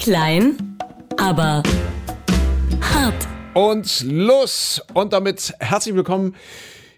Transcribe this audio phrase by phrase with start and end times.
[0.00, 0.78] Klein,
[1.18, 1.62] aber
[2.80, 3.28] hart.
[3.52, 4.80] Und los!
[4.94, 6.34] Und damit herzlich willkommen.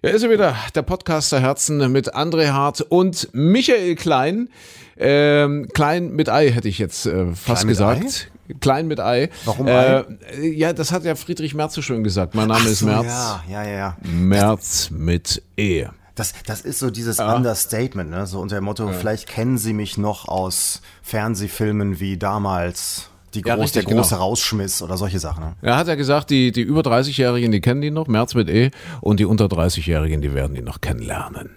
[0.03, 4.51] Hier ist er wieder, der Podcast der Herzen mit André Hart und Michael Klein.
[4.97, 8.31] Ähm, Klein mit Ei hätte ich jetzt äh, fast Klein gesagt.
[8.61, 9.31] Klein mit Ei.
[9.47, 10.05] Warum Äh,
[10.41, 12.37] ja, das hat ja Friedrich Merz so schön gesagt.
[12.37, 13.07] Mein Name ist so, Merz.
[13.07, 13.97] Ja, ja, ja, ja.
[14.03, 15.87] Merz mit E.
[16.23, 18.27] Das, das ist so dieses Understatement, ne?
[18.29, 23.57] so unter dem Motto, vielleicht kennen Sie mich noch aus Fernsehfilmen wie damals die Ja,
[23.57, 24.23] groß, richtig, der große genau.
[24.23, 25.43] Rausschmiss oder solche Sachen.
[25.45, 25.57] Ne?
[25.63, 28.71] Er hat ja gesagt, die, die über 30-Jährigen, die kennen ihn noch, Merz mit E.
[29.01, 31.51] Und die unter 30-Jährigen, die werden ihn noch kennenlernen.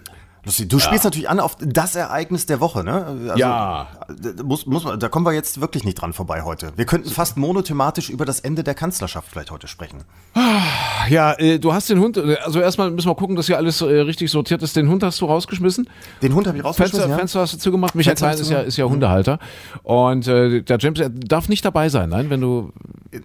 [0.46, 0.68] Lustig.
[0.68, 3.04] Du spielst natürlich an auf das Ereignis der Woche, ne?
[3.04, 3.88] Also, Ja.
[4.08, 6.72] da Muss, muss man, da kommen wir jetzt wirklich nicht dran vorbei heute.
[6.76, 10.04] Wir könnten fast monothematisch über das Ende der Kanzlerschaft vielleicht heute sprechen.
[11.08, 13.80] Ja, äh, du hast den Hund, äh, also erstmal müssen wir gucken, dass hier alles
[13.80, 14.76] äh, richtig sortiert ist.
[14.76, 15.88] Den Hund hast du rausgeschmissen?
[16.22, 17.18] Den Hund habe ich rausgeschmissen, Fenster, ja?
[17.18, 17.94] Fenster hast du zugemacht.
[17.96, 19.38] Michael Klein ist ja, ist ja Hundehalter.
[19.82, 22.72] Und äh, der James er darf nicht dabei sein, nein, wenn du.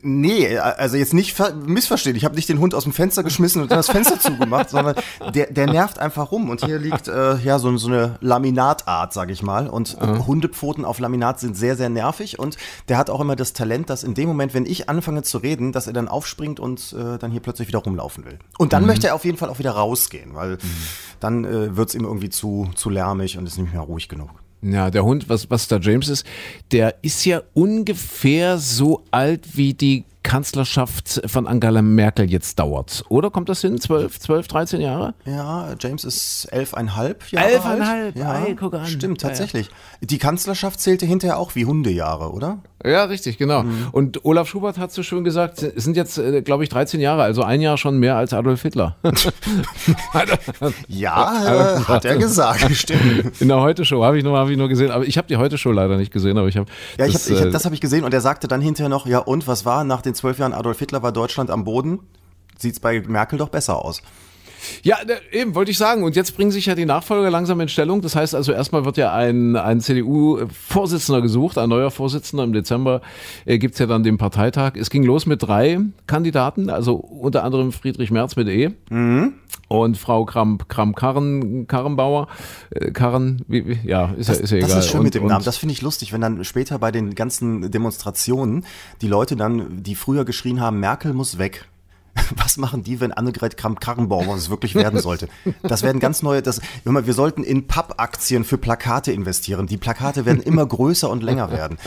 [0.04, 2.16] Nee, also jetzt nicht ver- missverstehen.
[2.16, 4.96] Ich habe nicht den Hund aus dem Fenster geschmissen und dann das Fenster zugemacht, sondern
[5.36, 6.50] der, der nervt einfach rum.
[6.50, 9.68] Und hier liegt äh, ja so, so eine Laminatart, sag ich mal.
[9.68, 12.40] Und äh, Hundepfoten auf Laminat sind sehr, sehr nervig.
[12.40, 15.38] Und der hat auch immer das Talent, dass in dem Moment, wenn ich anfange zu
[15.38, 18.40] reden, dass er dann aufspringt und äh, dann hier plötzlich wieder rumlaufen will.
[18.58, 20.58] Und dann möchte er auf jeden Fall auch wieder rausgehen, weil
[21.20, 24.30] dann äh, wird's ihm irgendwie zu, zu lärmig und ist nicht mehr ruhig genug.
[24.62, 26.26] Ja, der Hund, was, was der James ist,
[26.72, 33.04] der ist ja ungefähr so alt wie die Kanzlerschaft von Angela Merkel jetzt dauert.
[33.10, 33.80] Oder kommt das hin?
[33.80, 35.14] 12, 12 13 Jahre?
[35.26, 38.18] Ja, James ist elfeinhalb Jahre Elfeinhalb, alt.
[38.18, 38.86] Ja, ei, guck an.
[38.86, 39.34] Stimmt, Ja, ja.
[39.36, 39.70] tatsächlich.
[40.02, 42.60] Die Kanzlerschaft zählte hinterher auch wie Hundejahre, oder?
[42.84, 43.62] Ja, richtig, genau.
[43.64, 43.88] Mhm.
[43.92, 47.22] Und Olaf Schubert hat so schön gesagt, es sind jetzt, äh, glaube ich, 13 Jahre,
[47.22, 48.96] also ein Jahr schon mehr als Adolf Hitler.
[50.88, 53.40] Ja, äh, hat er gesagt, stimmt.
[53.42, 55.72] In der Heute-Show habe ich, nur- hab ich nur gesehen, aber ich habe die Heute-Show
[55.72, 56.70] leider nicht gesehen, aber ich habe.
[56.98, 58.62] Ja, ich das, hab, ich hab, äh, das habe ich gesehen und er sagte dann
[58.62, 59.84] hinterher noch, ja und, was war?
[59.84, 62.00] Nach den zwölf Jahren Adolf Hitler war Deutschland am Boden.
[62.58, 64.02] Sieht's bei Merkel doch besser aus.
[64.84, 66.04] Ja, ne, eben, wollte ich sagen.
[66.04, 68.02] Und jetzt bringen sich ja die Nachfolger langsam in Stellung.
[68.02, 72.44] Das heißt also, erstmal wird ja ein, ein CDU-Vorsitzender gesucht, ein neuer Vorsitzender.
[72.44, 73.02] Im Dezember
[73.46, 74.74] äh, gibt's ja dann den Parteitag.
[74.76, 78.72] Es ging los mit drei Kandidaten, also unter anderem Friedrich Merz mit E.
[79.68, 82.28] Und Frau Kramp, Kramp Karren, Karrenbauer,
[82.72, 84.70] äh, Karren, wie, wie, ja, ist ja, ist ja egal.
[84.70, 85.46] Das ist schön und, mit dem Namen.
[85.46, 88.66] Das finde ich lustig, wenn dann später bei den ganzen Demonstrationen
[89.02, 91.66] die Leute dann, die früher geschrien haben, Merkel muss weg.
[92.36, 95.28] Was machen die, wenn Annegret Kramp-Karrenbauer es wirklich werden sollte?
[95.64, 99.68] Das werden ganz neue, das, mal, wir sollten in Pappaktien für Plakate investieren.
[99.68, 101.78] Die Plakate werden immer größer und länger werden.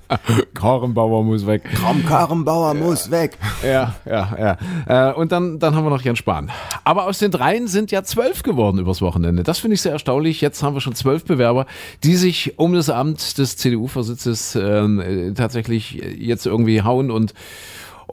[0.54, 1.64] Karrenbauer muss weg.
[1.64, 3.38] Kramp-Karrenbauer muss weg.
[3.62, 5.10] Ja, ja, ja.
[5.10, 6.50] Äh, und dann, dann haben wir noch Jens Spahn.
[6.84, 9.42] Aber aus den dreien sind ja zwölf geworden übers Wochenende.
[9.42, 10.40] Das finde ich sehr erstaunlich.
[10.40, 11.66] Jetzt haben wir schon zwölf Bewerber,
[12.02, 17.34] die sich um das Amt des CDU-Vorsitzes ähm, äh, tatsächlich jetzt irgendwie hauen und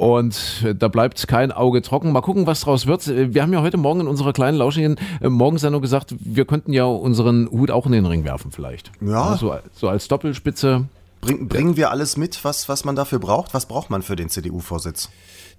[0.01, 2.11] und da bleibt kein Auge trocken.
[2.11, 3.05] Mal gucken, was draus wird.
[3.07, 6.85] Wir haben ja heute Morgen in unserer kleinen lauschigen äh, Morgensendung gesagt, wir könnten ja
[6.85, 8.91] unseren Hut auch in den Ring werfen vielleicht.
[8.99, 9.37] Ja.
[9.37, 10.85] so, so als Doppelspitze.
[11.21, 13.53] Bring, bringen wir alles mit, was, was man dafür braucht?
[13.53, 15.09] Was braucht man für den CDU-Vorsitz?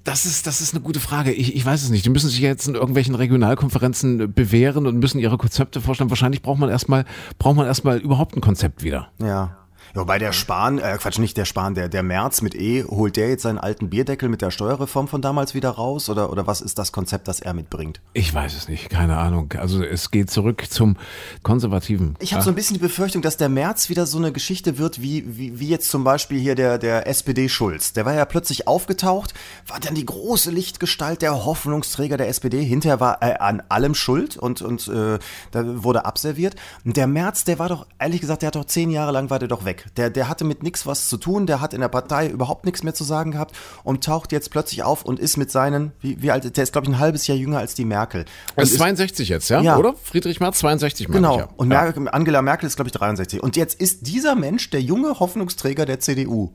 [0.03, 1.30] Das ist, das ist eine gute Frage.
[1.30, 2.04] Ich, ich weiß es nicht.
[2.04, 6.10] Die müssen sich jetzt in irgendwelchen Regionalkonferenzen bewähren und müssen ihre Konzepte vorstellen.
[6.10, 7.04] Wahrscheinlich braucht man erstmal,
[7.38, 9.12] braucht man erstmal überhaupt ein Konzept wieder.
[9.20, 9.62] Ja.
[9.94, 13.16] Ja, bei der Spahn, äh, Quatsch, nicht der Spahn, der, der März mit E, holt
[13.16, 16.08] der jetzt seinen alten Bierdeckel mit der Steuerreform von damals wieder raus?
[16.08, 18.00] Oder, oder was ist das Konzept, das er mitbringt?
[18.14, 18.88] Ich weiß es nicht.
[18.88, 19.53] Keine Ahnung.
[19.58, 20.97] Also es geht zurück zum
[21.42, 22.16] Konservativen.
[22.20, 25.03] Ich habe so ein bisschen die Befürchtung, dass der März wieder so eine Geschichte wird,
[25.03, 27.92] wie, wie, wie jetzt zum Beispiel hier der, der SPD-Schulz.
[27.92, 29.34] Der war ja plötzlich aufgetaucht,
[29.66, 32.64] war dann die große Lichtgestalt, der Hoffnungsträger der SPD.
[32.64, 35.19] Hinterher war er an allem schuld und, und äh,
[35.50, 36.56] da wurde abserviert.
[36.82, 39.38] Und der März, der war doch, ehrlich gesagt, der hat doch zehn Jahre lang war
[39.38, 39.81] der doch weg.
[39.97, 42.82] Der, der hatte mit nichts was zu tun, der hat in der Partei überhaupt nichts
[42.82, 43.54] mehr zu sagen gehabt
[43.84, 46.87] und taucht jetzt plötzlich auf und ist mit seinen, wie, wie alt, der ist glaube
[46.87, 48.22] ich ein halbes Jahr jünger als die Merkel.
[48.22, 49.60] Und Er ist ist- 62 jetzt, ja?
[49.60, 49.76] Ja.
[49.76, 49.94] Oder?
[50.03, 51.34] Friedrich Merz 62, meine Genau.
[51.34, 51.48] ich ja.
[51.56, 51.69] Und.
[51.69, 53.42] Merkel, Angela Merkel ist, glaube ich, 63.
[53.42, 56.53] Und jetzt ist dieser Mensch der junge Hoffnungsträger der CDU.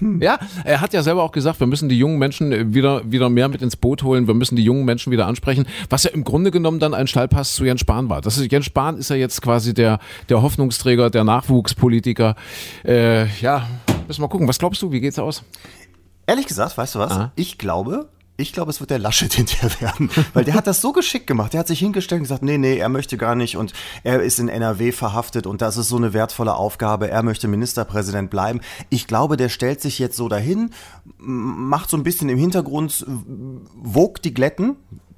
[0.00, 3.48] Ja, er hat ja selber auch gesagt, wir müssen die jungen Menschen wieder, wieder mehr
[3.48, 6.50] mit ins Boot holen, wir müssen die jungen Menschen wieder ansprechen, was ja im Grunde
[6.50, 8.20] genommen dann ein Stallpass zu Jens Spahn war.
[8.20, 12.34] Das ist, Jens Spahn ist ja jetzt quasi der, der Hoffnungsträger, der Nachwuchspolitiker.
[12.84, 13.68] Äh, ja,
[14.08, 14.48] müssen wir mal gucken.
[14.48, 15.44] Was glaubst du, wie geht's aus?
[16.26, 17.12] Ehrlich gesagt, weißt du was?
[17.12, 17.32] Aha.
[17.36, 20.10] Ich glaube, ich glaube, es wird der Laschet hinterher werden.
[20.32, 21.52] Weil der hat das so geschickt gemacht.
[21.52, 23.72] Der hat sich hingestellt und gesagt, nee, nee, er möchte gar nicht und
[24.02, 27.08] er ist in NRW verhaftet und das ist so eine wertvolle Aufgabe.
[27.08, 28.60] Er möchte Ministerpräsident bleiben.
[28.90, 30.70] Ich glaube, der stellt sich jetzt so dahin,
[31.18, 34.76] macht so ein bisschen im Hintergrund, wogt die Glätten,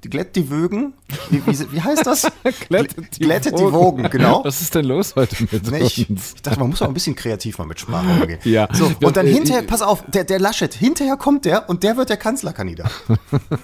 [0.09, 0.93] glätt die Wögen.
[1.29, 2.27] Wie, wie, wie heißt das?
[2.67, 3.73] Glättet die glättet die Wogen.
[3.73, 4.41] Wogen, genau.
[4.43, 7.15] Was ist denn los heute mit Nee, ich, ich dachte, man muss auch ein bisschen
[7.15, 8.39] kreativ mal mit Sprache umgehen.
[8.43, 8.67] Ja.
[8.73, 11.97] So, und dann äh, hinterher, pass auf, der, der Laschet, hinterher kommt der und der
[11.97, 12.91] wird der Kanzlerkandidat.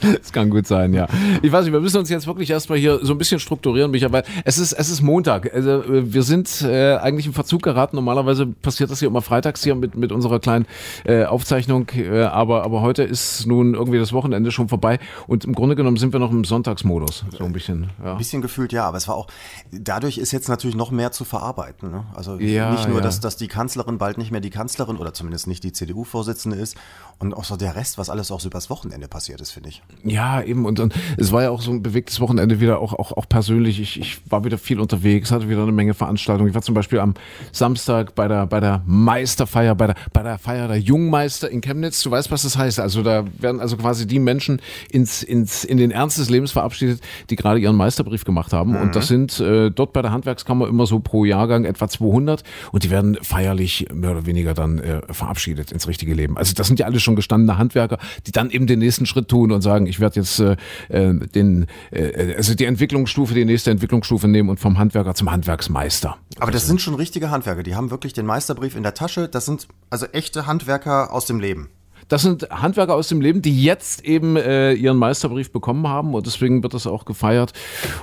[0.02, 1.08] Das kann gut sein, ja.
[1.42, 4.12] Ich weiß nicht, wir müssen uns jetzt wirklich erstmal hier so ein bisschen strukturieren, Micha,
[4.12, 5.54] weil es ist, es ist Montag.
[5.54, 7.96] Also, äh, wir sind äh, eigentlich im Verzug geraten.
[7.96, 10.66] Normalerweise passiert das hier immer freitags hier mit, mit unserer kleinen
[11.06, 11.90] äh, Aufzeichnung.
[11.96, 15.00] Äh, aber, aber heute ist nun irgendwie das Wochenende schon vorbei.
[15.28, 17.26] Und im Grunde genommen sind wir noch im Sonntagsmodus.
[17.38, 18.14] So ein bisschen, ja.
[18.14, 19.28] Ein bisschen gefühlt ja, aber es war auch,
[19.72, 21.92] dadurch ist jetzt natürlich noch mehr zu verarbeiten.
[21.92, 22.06] Ne?
[22.14, 23.04] Also Ja, nicht nur, ja.
[23.04, 26.78] dass, dass die Kanzlerin bald nicht mehr die Kanzlerin oder zumindest nicht die CDU-Vorsitzende ist
[27.20, 29.82] und auch so der Rest, was alles auch so übers Wochenende passiert ist, finde ich.
[30.04, 30.66] Ja, eben.
[30.66, 33.80] Und, und es war ja auch so ein bewegtes Wochenende wieder, auch, auch, auch persönlich.
[33.80, 36.50] Ich, ich war wieder viel unterwegs, hatte wieder eine Menge Veranstaltungen.
[36.50, 37.14] Ich war zum Beispiel am
[37.52, 42.02] Samstag bei der, bei der Meisterfeier, bei der, bei der Feier der Jungmeister in Chemnitz.
[42.02, 42.80] Du weißt, was das heißt.
[42.80, 47.02] Also da werden also quasi die Menschen ins, ins, in den Ernst des Lebens verabschiedet,
[47.30, 48.76] die gerade ihren Meisterbrief gemacht haben.
[48.76, 52.44] Und das sind äh, dort bei der Handwerkskammer immer so pro Jahrgang etwa 200.
[52.72, 56.38] Und die werden feierlich mehr oder weniger dann äh, verabschiedet ins richtige Leben.
[56.38, 59.52] Also das sind ja alle schon gestandene Handwerker, die dann eben den nächsten Schritt tun
[59.52, 60.56] und sagen, ich werde jetzt äh,
[60.90, 66.18] äh, den, äh, also die Entwicklungsstufe, die nächste Entwicklungsstufe nehmen und vom Handwerker zum Handwerksmeister.
[66.40, 69.28] Aber das sind schon richtige Handwerker, die haben wirklich den Meisterbrief in der Tasche.
[69.28, 71.70] Das sind also echte Handwerker aus dem Leben.
[72.14, 76.28] Das sind Handwerker aus dem Leben, die jetzt eben äh, ihren Meisterbrief bekommen haben und
[76.28, 77.54] deswegen wird das auch gefeiert.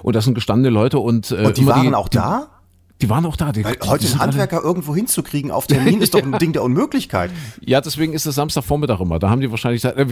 [0.02, 2.48] Und das sind gestandene Leute und, äh, Und die waren auch da?
[3.02, 3.52] Die waren auch da.
[3.52, 6.52] Die, Weil die heute einen alle- Handwerker irgendwo hinzukriegen auf Termin ist doch ein Ding
[6.52, 7.30] der Unmöglichkeit.
[7.62, 9.18] Ja, deswegen ist es Samstagvormittag immer.
[9.18, 10.06] Da haben die wahrscheinlich, äh,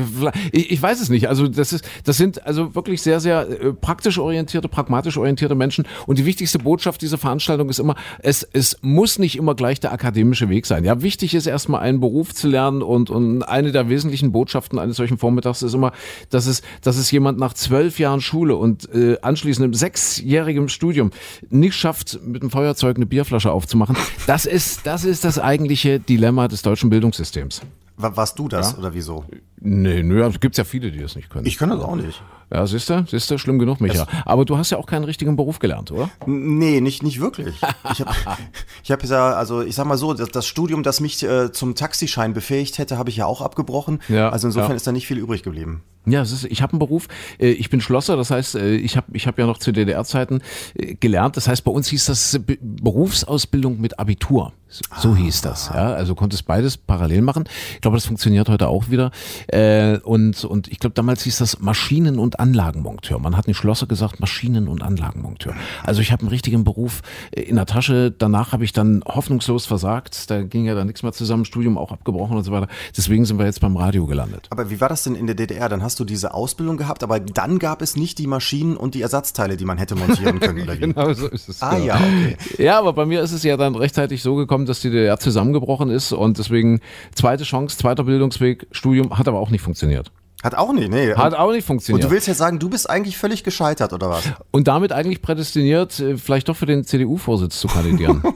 [0.52, 1.28] ich, ich weiß es nicht.
[1.28, 5.86] Also das ist, das sind also wirklich sehr, sehr äh, praktisch orientierte, pragmatisch orientierte Menschen.
[6.06, 9.92] Und die wichtigste Botschaft dieser Veranstaltung ist immer, es, es muss nicht immer gleich der
[9.92, 10.84] akademische Weg sein.
[10.84, 14.96] Ja, wichtig ist erstmal einen Beruf zu lernen und, und eine der wesentlichen Botschaften eines
[14.96, 15.92] solchen Vormittags ist immer,
[16.30, 21.10] dass es, dass es jemand nach zwölf Jahren Schule und äh, anschließendem sechsjährigem Studium
[21.50, 23.96] nicht schafft, mit einem Feuerzeug eine Bierflasche aufzumachen.
[24.26, 27.62] Das ist, das ist das eigentliche Dilemma des deutschen Bildungssystems.
[27.96, 29.24] Wa- Warst du das oder wieso?
[29.60, 31.46] Nee, nö, es gibt ja viele, die das nicht können.
[31.46, 32.22] Ich kann das auch nicht.
[32.52, 34.06] ja, siehst du, siehst du, schlimm genug, Micha.
[34.24, 36.10] Aber du hast ja auch keinen richtigen Beruf gelernt, oder?
[36.26, 37.56] Nee, nicht, nicht wirklich.
[37.92, 38.10] Ich habe
[38.84, 41.74] ich hab ja, also ich sag mal so, das, das Studium, das mich äh, zum
[41.74, 44.00] Taxischein befähigt hätte, habe ich ja auch abgebrochen.
[44.08, 44.76] Ja, also insofern ja.
[44.76, 45.82] ist da nicht viel übrig geblieben.
[46.06, 47.06] Ja, es ist, ich habe einen Beruf,
[47.38, 50.40] äh, ich bin Schlosser, das heißt, äh, ich habe ich hab ja noch zu DDR-Zeiten
[50.74, 54.52] äh, gelernt, das heißt, bei uns hieß das Be- Berufsausbildung mit Abitur.
[54.70, 55.92] So, so hieß das, ja.
[55.94, 57.44] Also konntest beides parallel machen.
[57.74, 59.10] Ich glaube, das funktioniert heute auch wieder.
[59.48, 63.18] Äh, und, und ich glaube, damals hieß das Maschinen- und Anlagenmonteur.
[63.18, 65.54] Man hat nicht Schlosser gesagt, Maschinen- und Anlagenmonteur.
[65.84, 68.10] Also ich habe einen richtigen Beruf äh, in der Tasche.
[68.10, 70.30] Danach habe ich dann hoffnungslos versagt.
[70.30, 72.68] Da ging ja dann nichts mehr zusammen, Studium auch abgebrochen und so weiter.
[72.96, 74.48] Deswegen sind wir jetzt beim Radio gelandet.
[74.50, 75.68] Aber wie war das denn in der DDR?
[75.68, 79.02] Dann hast du diese Ausbildung gehabt, aber dann gab es nicht die Maschinen und die
[79.02, 80.80] Ersatzteile, die man hätte montieren können, oder wie?
[80.80, 81.62] Genau so ist es.
[81.62, 81.84] Ah genau.
[81.84, 82.36] ja, okay.
[82.58, 85.90] Ja, aber bei mir ist es ja dann rechtzeitig so gekommen, dass die DDR zusammengebrochen
[85.90, 86.80] ist und deswegen
[87.14, 90.12] zweite Chance, zweiter Bildungsweg, Studium hat aber auch nicht funktioniert.
[90.42, 91.12] Hat auch nicht, nee.
[91.14, 92.04] Hat auch nicht und funktioniert.
[92.04, 94.22] du willst jetzt sagen, du bist eigentlich völlig gescheitert, oder was?
[94.52, 98.22] Und damit eigentlich prädestiniert, äh, vielleicht doch für den CDU-Vorsitz zu kandidieren.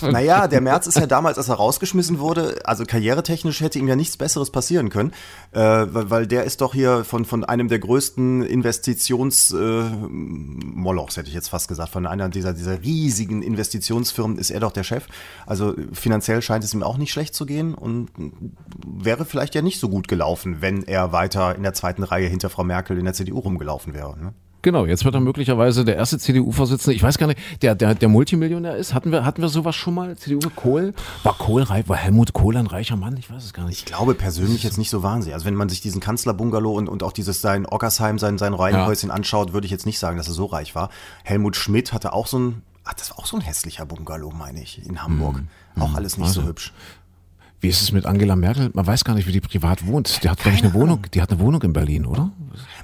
[0.00, 3.96] Naja, der März ist ja damals, als er rausgeschmissen wurde, also karrieretechnisch hätte ihm ja
[3.96, 5.12] nichts Besseres passieren können,
[5.52, 9.82] äh, weil, weil der ist doch hier von, von einem der größten Investitions äh,
[11.16, 14.84] hätte ich jetzt fast gesagt, von einer dieser, dieser riesigen Investitionsfirmen ist er doch der
[14.84, 15.06] Chef.
[15.46, 18.08] Also finanziell scheint es ihm auch nicht schlecht zu gehen und
[18.86, 22.50] wäre vielleicht ja nicht so gut gelaufen, wenn er weiter in der zweiten Reihe hinter
[22.50, 24.16] Frau Merkel in der CDU rumgelaufen wäre.
[24.16, 24.32] Ne?
[24.62, 28.08] genau, jetzt wird er möglicherweise der erste CDU-Vorsitzende, ich weiß gar nicht, der, der, der
[28.08, 28.94] Multimillionär ist.
[28.94, 30.16] Hatten wir, hatten wir sowas schon mal?
[30.16, 30.94] CDU Kohl?
[31.24, 31.88] War Kohl reich?
[31.88, 33.16] War Helmut Kohl ein reicher Mann?
[33.16, 33.80] Ich weiß es gar nicht.
[33.80, 35.34] Ich glaube persönlich jetzt nicht so wahnsinnig.
[35.34, 39.10] Also wenn man sich diesen Kanzlerbungalow und, und auch dieses sein Ockersheim, sein, sein Reihenhäuschen
[39.10, 40.88] anschaut, würde ich jetzt nicht sagen, dass er so reich war.
[41.24, 44.62] Helmut Schmidt hatte auch so ein, ach, das war auch so ein hässlicher Bungalow, meine
[44.62, 45.42] ich, in Hamburg.
[45.78, 46.72] Auch alles nicht so hübsch.
[47.62, 48.70] Wie ist es mit Angela Merkel?
[48.74, 50.22] Man weiß gar nicht, wie die privat wohnt.
[50.24, 51.06] Die hat, glaube ich, eine Wohnung.
[51.14, 52.30] Die hat eine Wohnung in Berlin, oder?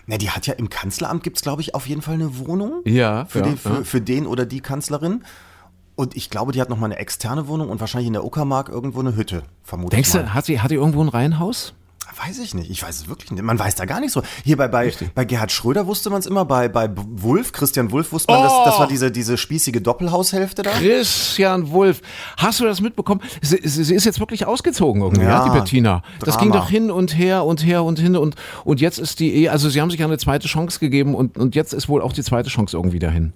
[0.06, 2.82] Na, die hat ja im Kanzleramt gibt's glaube ich, auf jeden Fall eine Wohnung.
[2.84, 3.82] Ja, Für, ja, den, für, ja.
[3.82, 5.24] für den oder die Kanzlerin.
[5.96, 8.68] Und ich glaube, die hat noch mal eine externe Wohnung und wahrscheinlich in der Uckermark
[8.68, 10.22] irgendwo eine Hütte, vermute Denkst mal.
[10.22, 11.74] du, hat sie, hat die irgendwo ein Reihenhaus?
[12.16, 12.70] Weiß ich nicht.
[12.70, 13.42] Ich weiß es wirklich nicht.
[13.42, 14.22] Man weiß da gar nicht so.
[14.44, 18.12] Hier bei, bei, bei Gerhard Schröder wusste man es immer, bei, bei Wulff, Christian Wulff
[18.12, 20.70] wusste man, das, das war diese, diese spießige Doppelhaushälfte da.
[20.70, 22.00] Christian Wulff.
[22.36, 23.20] Hast du das mitbekommen?
[23.42, 26.02] Sie, sie, ist jetzt wirklich ausgezogen irgendwie, ja, Ja, die Bettina.
[26.20, 26.40] Das Drama.
[26.42, 28.34] ging doch hin und her und her und hin und,
[28.64, 31.36] und jetzt ist die Ehe, also sie haben sich ja eine zweite Chance gegeben und,
[31.36, 33.32] und jetzt ist wohl auch die zweite Chance irgendwie dahin.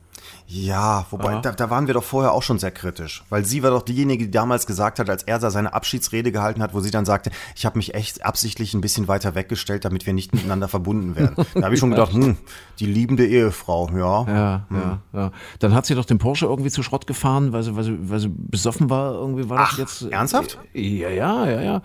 [0.54, 3.25] Ja, wobei, da, da waren wir doch vorher auch schon sehr kritisch.
[3.30, 6.75] Weil sie war doch diejenige, die damals gesagt hat, als er seine Abschiedsrede gehalten hat,
[6.75, 10.12] wo sie dann sagte, ich habe mich echt absichtlich ein bisschen weiter weggestellt, damit wir
[10.12, 11.37] nicht miteinander verbunden werden.
[11.54, 12.37] Da habe ich schon gedacht, hm,
[12.80, 14.25] die liebende Ehefrau, ja.
[14.26, 15.32] Ja, ja, ja.
[15.59, 18.18] Dann hat sie doch den Porsche irgendwie zu Schrott gefahren, weil sie, weil sie, weil
[18.18, 19.14] sie besoffen war.
[19.14, 20.12] Irgendwie war Ach, das jetzt.
[20.12, 20.59] ernsthaft?
[20.75, 21.82] Ja, ja, ja, ja.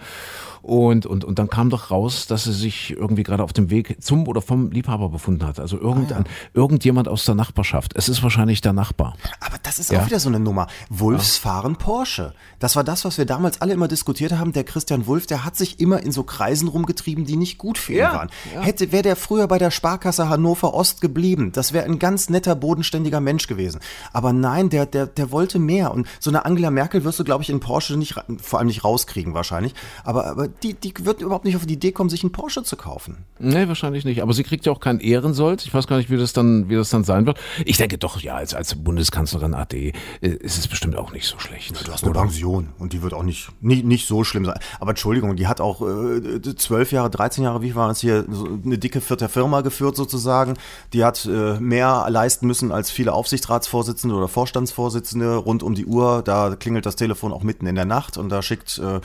[0.67, 4.03] Und, und, und dann kam doch raus, dass sie sich irgendwie gerade auf dem Weg
[4.03, 5.61] zum oder vom Liebhaber befunden hat.
[5.61, 7.93] Also irgendein, irgendjemand aus der Nachbarschaft.
[7.95, 9.15] Es ist wahrscheinlich der Nachbar.
[9.39, 10.01] Aber das ist Ja.
[10.01, 10.67] auch wieder so eine Nummer.
[10.89, 12.33] Wulfs fahren Porsche.
[12.59, 14.51] Das war das, was wir damals alle immer diskutiert haben.
[14.51, 17.93] Der Christian Wulff, der hat sich immer in so Kreisen rumgetrieben, die nicht gut für
[17.93, 18.29] ihn Ja, waren.
[18.53, 18.61] ja.
[18.61, 22.55] Hätte, wäre der früher bei der Sparkasse Hannover Ost geblieben, das wäre ein ganz netter,
[22.55, 23.79] bodenständiger Mensch gewesen.
[24.11, 25.91] Aber nein, der, der, der wollte mehr.
[25.93, 28.83] Und so eine Angela Merkel wirst du, glaube ich, in Porsche nicht, vor allem nicht
[28.83, 29.73] rauskriegen wahrscheinlich.
[30.03, 32.75] Aber, aber die, die wird überhaupt nicht auf die Idee kommen, sich einen Porsche zu
[32.75, 33.25] kaufen.
[33.39, 34.21] Nee, wahrscheinlich nicht.
[34.21, 35.63] Aber sie kriegt ja auch keinen Ehrensold.
[35.63, 37.39] Ich weiß gar nicht, wie das dann, wie das dann sein wird.
[37.65, 41.37] Ich denke doch, ja, als, als Bundeskanzlerin AD äh, ist es bestimmt auch nicht so
[41.39, 41.87] schlecht.
[41.87, 44.59] Du hast eine Pension und die wird auch nicht, nicht, nicht so schlimm sein.
[44.79, 48.47] Aber Entschuldigung, die hat auch äh, zwölf Jahre, 13 Jahre, wie war es hier, so
[48.65, 50.55] eine dicke vierte Firma geführt sozusagen.
[50.93, 56.21] Die hat äh, mehr leisten müssen als viele Aufsichtsratsvorsitzende oder Vorstandsvorsitzende rund um die Uhr.
[56.23, 58.99] Da klingelt das Telefon auch mitten in der Nacht und da schickt äh,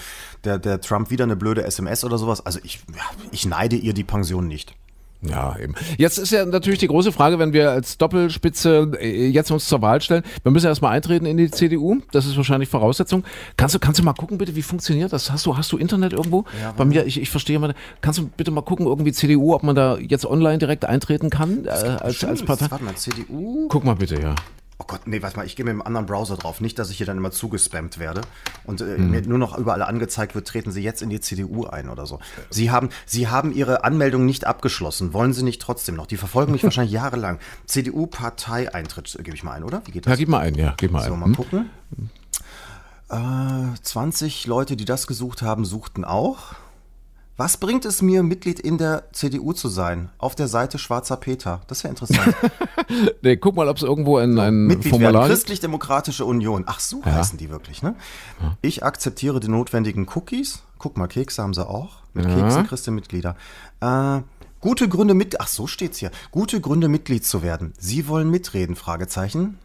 [0.45, 2.45] der, der Trump wieder eine blöde SMS oder sowas.
[2.45, 4.75] Also ich, ja, ich neide ihr die Pension nicht.
[5.25, 5.75] Ja, eben.
[5.99, 9.81] Jetzt ist ja natürlich die große Frage, wenn wir als Doppelspitze äh, jetzt uns zur
[9.81, 10.25] Wahl stellen.
[10.43, 12.01] Wir müssen erstmal eintreten in die CDU.
[12.11, 13.23] Das ist wahrscheinlich Voraussetzung.
[13.57, 15.31] Kannst du, kannst du mal gucken, bitte, wie funktioniert das?
[15.31, 16.45] Hast du, hast du Internet irgendwo?
[16.77, 17.75] Bei mir, ich, ich verstehe mal.
[18.01, 21.67] Kannst du bitte mal gucken, irgendwie CDU, ob man da jetzt online direkt eintreten kann
[21.67, 22.69] äh, als, als Partei?
[22.71, 23.69] Warte mal, CDU?
[23.69, 24.35] Guck mal bitte, ja.
[24.83, 26.61] Oh Gott, nee, warte mal, ich gehe mit einem anderen Browser drauf.
[26.61, 28.23] Nicht, dass ich hier dann immer zugespammt werde
[28.65, 31.89] und äh, mir nur noch überall angezeigt wird, treten Sie jetzt in die CDU ein
[31.89, 32.19] oder so.
[32.51, 35.13] Sie haben, Sie haben Ihre Anmeldung nicht abgeschlossen.
[35.13, 36.07] Wollen Sie nicht trotzdem noch?
[36.07, 37.39] Die verfolgen mich wahrscheinlich jahrelang.
[37.67, 39.83] CDU-Parteieintritt äh, gebe ich mal ein, oder?
[39.87, 40.19] Wie geht Ja, das?
[40.19, 41.21] gib mal ein, ja, gib mal so, ein.
[41.21, 41.37] mal Hm?
[41.37, 41.71] gucken.
[43.09, 46.55] Äh, 20 Leute, die das gesucht haben, suchten auch.
[47.37, 50.11] Was bringt es mir, Mitglied in der CDU zu sein?
[50.19, 51.63] Auf der Seite Schwarzer Peter.
[51.67, 52.35] Das wäre interessant.
[53.23, 54.91] Nee, guck mal, ob es irgendwo ein, ein Mitglied.
[54.91, 55.27] Formular.
[55.27, 56.65] Christlich-Demokratische Union.
[56.67, 57.95] Ach so heißen die wirklich, ne?
[58.61, 60.63] Ich akzeptiere die notwendigen Cookies.
[60.79, 62.03] Guck mal, Kekse haben sie auch.
[62.13, 63.37] Mit Keksen kriegst du Mitglieder.
[63.81, 64.21] Äh,
[64.61, 66.11] gute Gründe mit, ach so steht's hier.
[66.33, 67.73] Gute Gründe Mitglied zu werden.
[67.79, 68.77] Sie wollen mitreden?
[68.77, 69.59] Fragezeichen.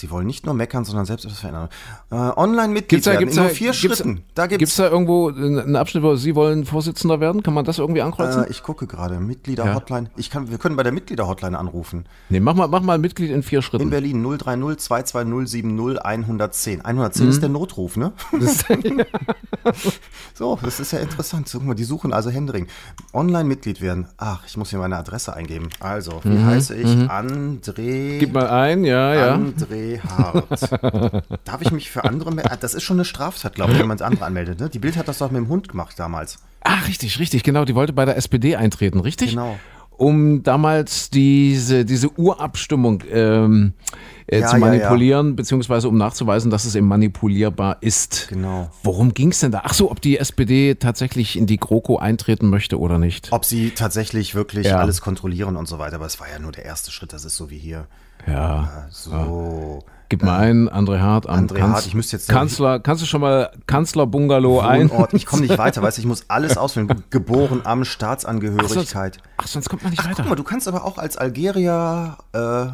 [0.00, 1.68] Sie wollen nicht nur meckern, sondern selbst etwas verändern.
[2.10, 4.22] Äh, Online-Mitglied Gibt's da, werden gibt's in da, nur vier gibt's, Schritten.
[4.34, 4.76] Da gibt's gibt's.
[4.76, 7.42] da irgendwo einen Abschnitt, wo Sie wollen Vorsitzender werden?
[7.42, 8.44] Kann man das irgendwie ankreuzen?
[8.44, 9.20] Äh, ich gucke gerade.
[9.20, 10.10] Mitglieder-Hotline.
[10.16, 12.06] Ich kann, wir können bei der Mitglieder-Hotline anrufen.
[12.30, 13.84] nee, mach mal, mach mal Mitglied in vier Schritten.
[13.84, 16.80] In Berlin 030 220 70 110.
[16.80, 18.12] 110 ist der Notruf, ne?
[20.34, 21.50] so, das ist ja interessant.
[21.52, 22.68] Guck mal, die suchen also Händering.
[23.12, 24.08] Online-Mitglied werden.
[24.16, 25.68] Ach, ich muss hier meine Adresse eingeben.
[25.78, 26.88] Also, wie heiße ich?
[26.88, 28.18] André.
[28.18, 29.34] Gib mal ein, ja, ja.
[29.34, 30.70] André Hart.
[31.44, 32.56] Darf ich mich für andere melden?
[32.60, 34.60] Das ist schon eine Straftat, glaube ich, wenn man es andere anmeldet.
[34.60, 34.68] Ne?
[34.68, 36.38] Die Bild hat das doch mit dem Hund gemacht damals.
[36.62, 37.64] Ah, richtig, richtig, genau.
[37.64, 39.30] Die wollte bei der SPD eintreten, richtig?
[39.30, 39.58] Genau.
[40.00, 43.74] Um damals diese, diese Urabstimmung ähm,
[44.26, 48.28] äh, Ja, zu ja, manipulieren, beziehungsweise um nachzuweisen, dass es eben manipulierbar ist.
[48.30, 48.70] Genau.
[48.82, 49.60] Worum ging es denn da?
[49.64, 53.30] Ach so, ob die SPD tatsächlich in die GroKo eintreten möchte oder nicht.
[53.30, 54.78] Ob sie tatsächlich wirklich Ja.
[54.78, 55.96] alles kontrollieren und so weiter.
[55.96, 57.12] Aber es war ja nur der erste Schritt.
[57.12, 57.86] Das ist so wie hier.
[58.26, 58.86] Ja.
[58.90, 59.84] So.
[60.10, 63.20] Gib mal ein, André Hart am André Hart, ich müsste jetzt- Kanzler, kannst du schon
[63.20, 64.90] mal Kanzler-Bungalow ein?
[64.90, 65.14] Wohnort.
[65.14, 66.88] Ich komme nicht weiter, weißt du, ich muss alles ausfüllen.
[67.10, 69.18] Geboren am Staatsangehörigkeit.
[69.36, 70.16] Ach, sonst kommt man nicht weiter.
[70.16, 72.70] Guck mal, du kannst aber auch als Algerier, äh, äh,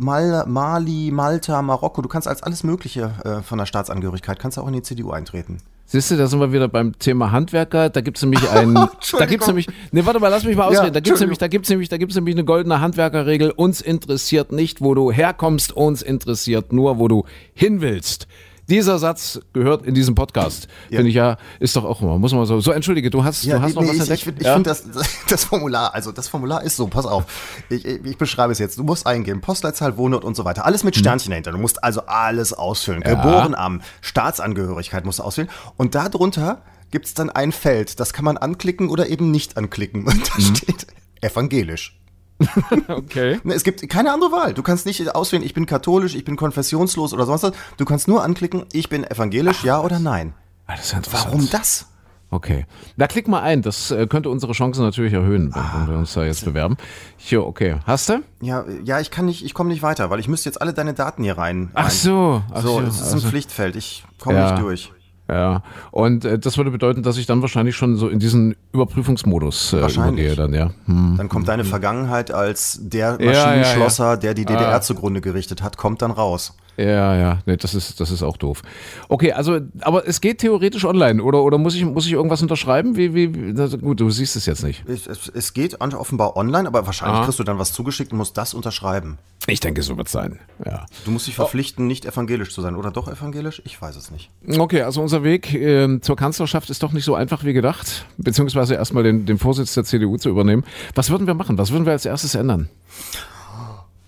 [0.00, 4.62] Mal, Mali, Malta, Marokko, du kannst als alles Mögliche äh, von der Staatsangehörigkeit, kannst du
[4.62, 5.58] auch in die CDU eintreten.
[5.92, 7.90] Siehst du, da sind wir wieder beim Thema Handwerker.
[7.90, 8.74] Da gibt's nämlich einen.
[8.74, 9.66] da gibt's nämlich.
[9.90, 10.84] Ne, warte mal, lass mich mal ausreden.
[10.84, 11.38] Ja, da gibt's nämlich, Entschuldigung.
[11.40, 13.50] da gibt's nämlich, da gibt's nämlich eine goldene Handwerkerregel.
[13.50, 18.28] Uns interessiert nicht, wo du herkommst, uns interessiert nur, wo du hin willst.
[18.70, 20.68] Dieser Satz gehört in diesem Podcast.
[20.88, 22.18] Finde ich ja, ist doch auch immer.
[22.18, 22.60] Muss man so.
[22.60, 24.18] So, entschuldige, du hast, du hast noch was ich, entdeckt.
[24.18, 24.54] ich finde Ja?
[24.54, 24.84] find das,
[25.28, 27.24] das Formular, also das Formular ist so, pass auf,
[27.68, 28.78] ich, ich, ich beschreibe es jetzt.
[28.78, 30.64] Du musst eingeben, Postleitzahl, Wohnort und so weiter.
[30.64, 30.86] Alles Mhm.
[30.88, 31.52] mit Sternchen dahinter.
[31.52, 33.02] Du musst also alles ausfüllen.
[33.02, 35.50] Geboren am, Staatsangehörigkeit musst du ausfüllen.
[35.76, 40.04] Und darunter gibt es dann ein Feld, das kann man anklicken oder eben nicht anklicken.
[40.06, 40.54] Und da Mhm.
[40.56, 40.86] steht
[41.20, 41.99] evangelisch.
[42.88, 43.40] okay.
[43.44, 44.54] Ne, Es gibt keine andere Wahl.
[44.54, 47.52] Du kannst nicht auswählen, ich bin katholisch, ich bin konfessionslos oder sonst was.
[47.76, 50.34] Du kannst nur anklicken, ich bin evangelisch, ja oder nein.
[50.66, 51.12] Ah, das ist.
[51.12, 51.86] Warum das?
[52.32, 52.64] Okay.
[52.96, 53.60] Na, klick mal ein.
[53.60, 56.76] Das äh, könnte unsere Chancen natürlich erhöhen, wenn, wenn wir uns da jetzt bewerben.
[57.16, 57.78] Hier, okay.
[57.86, 58.22] Hast du?
[58.40, 60.94] Ja, ja, ich kann nicht, ich komme nicht weiter, weil ich müsste jetzt alle deine
[60.94, 61.70] Daten hier rein.
[61.74, 61.90] Ach rein.
[61.90, 62.42] so.
[62.52, 63.74] Ach so, so, es ist also- ein Pflichtfeld.
[63.74, 64.52] Ich komme Ja.
[64.52, 64.92] nicht durch.
[65.30, 69.72] Ja, und äh, das würde bedeuten, dass ich dann wahrscheinlich schon so in diesen Überprüfungsmodus
[69.74, 70.70] äh, übergehe dann, ja.
[70.86, 71.14] Hm.
[71.16, 74.16] Dann kommt deine Vergangenheit als der Ja, ja, Maschinenschlosser, ja.
[74.16, 74.80] der die DDR Ah.
[74.80, 76.56] zugrunde gerichtet hat, kommt dann raus.
[76.80, 78.62] Ja, ja, nee, das ist, das ist auch doof.
[79.10, 82.96] Okay, also, aber es geht theoretisch online, oder, oder muss ich, muss ich irgendwas unterschreiben?
[82.96, 84.88] Wie, wie, das, gut, du siehst es jetzt nicht.
[84.88, 87.24] Es, es, es geht offenbar online, aber wahrscheinlich Ah.
[87.24, 89.18] kriegst du dann was zugeschickt und musst das unterschreiben.
[89.46, 90.86] Ich denke, so wird es sein, ja.
[91.04, 92.76] Du musst dich verpflichten, nicht evangelisch zu sein.
[92.76, 93.60] Oder doch evangelisch?
[93.66, 94.30] Ich weiß es nicht.
[94.48, 98.74] Okay, also unser Weg ähm, zur Kanzlerschaft ist doch nicht so einfach wie gedacht, beziehungsweise
[98.74, 100.64] erstmal den, den Vorsitz der CDU zu übernehmen.
[100.94, 101.58] Was würden wir machen?
[101.58, 102.70] Was würden wir als erstes ändern?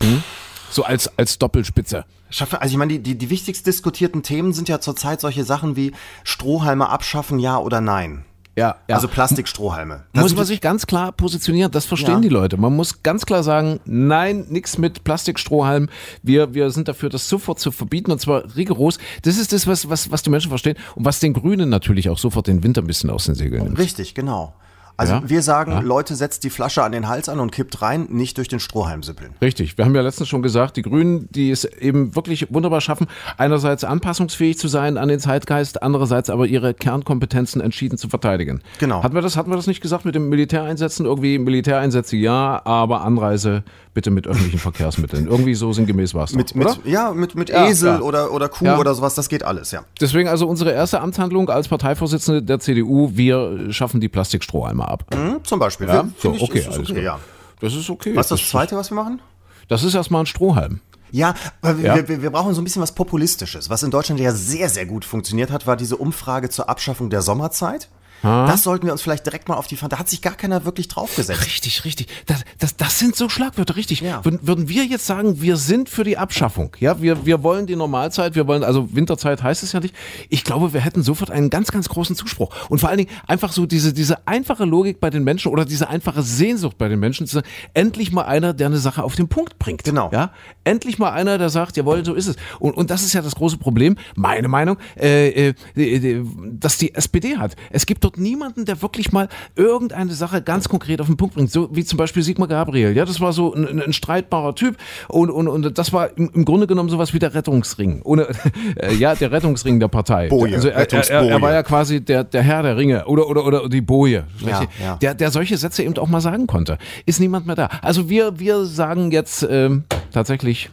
[0.02, 0.22] Hm?
[0.70, 2.04] So als, als Doppelspitze.
[2.32, 5.76] Schaffen, also ich meine, die, die, die wichtigst diskutierten Themen sind ja zurzeit solche Sachen
[5.76, 5.92] wie
[6.24, 8.24] Strohhalme abschaffen, ja oder nein.
[8.54, 8.96] Ja, ja.
[8.96, 10.04] Also Plastikstrohhalme.
[10.12, 12.20] Das muss man sich ganz klar positionieren, das verstehen Ja.
[12.20, 12.58] die Leute.
[12.58, 15.88] Man muss ganz klar sagen, nein, nichts mit Plastikstrohhalm.
[16.22, 18.98] Wir, wir sind dafür, das sofort zu verbieten und zwar rigoros.
[19.22, 22.18] Das ist das, was, was, was die Menschen verstehen und was den Grünen natürlich auch
[22.18, 23.78] sofort den Winter ein bisschen aus den Segeln nimmt.
[23.78, 24.52] Richtig, genau.
[24.96, 25.22] Also Ja.
[25.24, 25.80] wir sagen, Ja.
[25.80, 29.02] Leute, setzt die Flasche an den Hals an und kippt rein, nicht durch den Strohhalm
[29.02, 29.32] sippeln.
[29.40, 29.78] Richtig.
[29.78, 33.06] Wir haben ja letztens schon gesagt, die Grünen, die es eben wirklich wunderbar schaffen,
[33.38, 38.60] einerseits anpassungsfähig zu sein an den Zeitgeist, andererseits aber ihre Kernkompetenzen entschieden zu verteidigen.
[38.78, 39.02] Genau.
[39.02, 41.06] Hatten wir das, hatten wir das nicht gesagt mit dem Militäreinsätzen?
[41.06, 43.62] Irgendwie Militäreinsätze ja, aber Anreise
[43.94, 45.26] bitte mit öffentlichen Verkehrsmitteln.
[45.26, 48.00] Irgendwie so sinngemäß war es Mit, mit, ja, mit, mit Ja, Esel.
[48.00, 49.82] Oder, oder Kuh oder sowas, das geht alles, ja.
[50.00, 55.04] Deswegen also unsere erste Amtshandlung als Parteivorsitzende der CDU, wir schaffen die Plastikstrohhalme ab.
[55.14, 55.88] Hm, zum Beispiel.
[55.88, 57.18] Ja, so, ich, okay, ist das alles okay, ja.
[57.60, 58.16] Das ist okay.
[58.16, 59.22] Was ist das Zweite, was wir machen?
[59.68, 60.80] Das ist erstmal ein Strohhalm.
[61.10, 62.08] Ja, wir, Ja.
[62.08, 63.70] Wir, wir brauchen so ein bisschen was Populistisches.
[63.70, 67.22] Was in Deutschland ja sehr, sehr gut funktioniert hat, war diese Umfrage zur Abschaffung der
[67.22, 67.88] Sommerzeit.
[68.22, 69.90] Das sollten wir uns vielleicht direkt mal auf die Fahne.
[69.90, 71.44] Da hat sich gar keiner wirklich draufgesetzt.
[71.44, 72.06] Richtig, richtig.
[72.26, 74.00] Das, das, das sind so Schlagwörter, richtig.
[74.00, 74.24] Ja.
[74.24, 77.76] Würden, würden wir jetzt sagen, wir sind für die Abschaffung, ja, wir, wir wollen die
[77.76, 79.94] Normalzeit, wir wollen, also Winterzeit heißt es ja nicht.
[80.28, 82.54] Ich glaube, wir hätten sofort einen ganz, ganz großen Zuspruch.
[82.68, 85.88] Und vor allen Dingen einfach so diese, diese einfache Logik bei den Menschen oder diese
[85.88, 89.28] einfache Sehnsucht bei den Menschen, zu sagen, endlich mal einer, der eine Sache auf den
[89.28, 89.84] Punkt bringt.
[89.84, 90.10] Genau.
[90.12, 90.32] Ja,
[90.64, 92.36] endlich mal einer, der sagt, jawohl, so ist es.
[92.60, 96.94] Und, und das ist ja das große Problem, meine Meinung, äh, äh, äh, dass die
[96.94, 97.56] SPD hat.
[97.70, 101.50] Es gibt dort niemanden, der wirklich mal irgendeine Sache ganz konkret auf den Punkt bringt.
[101.50, 102.96] So wie zum Beispiel Sigmar Gabriel.
[102.96, 104.76] Ja, das war so ein, ein streitbarer Typ
[105.08, 108.02] und, und, und das war im, im Grunde genommen sowas wie der Rettungsring.
[108.02, 108.28] Ohne,
[108.76, 110.28] äh, ja, der Rettungsring der Partei.
[110.28, 113.28] Boje, also er, er, er, er war ja quasi der, der Herr der Ringe oder,
[113.28, 114.24] oder, oder die Boje.
[114.40, 114.96] Ja, ja.
[114.96, 116.78] Der, der solche Sätze eben auch mal sagen konnte.
[117.06, 117.68] Ist niemand mehr da.
[117.82, 120.70] Also wir, wir sagen jetzt ähm, tatsächlich,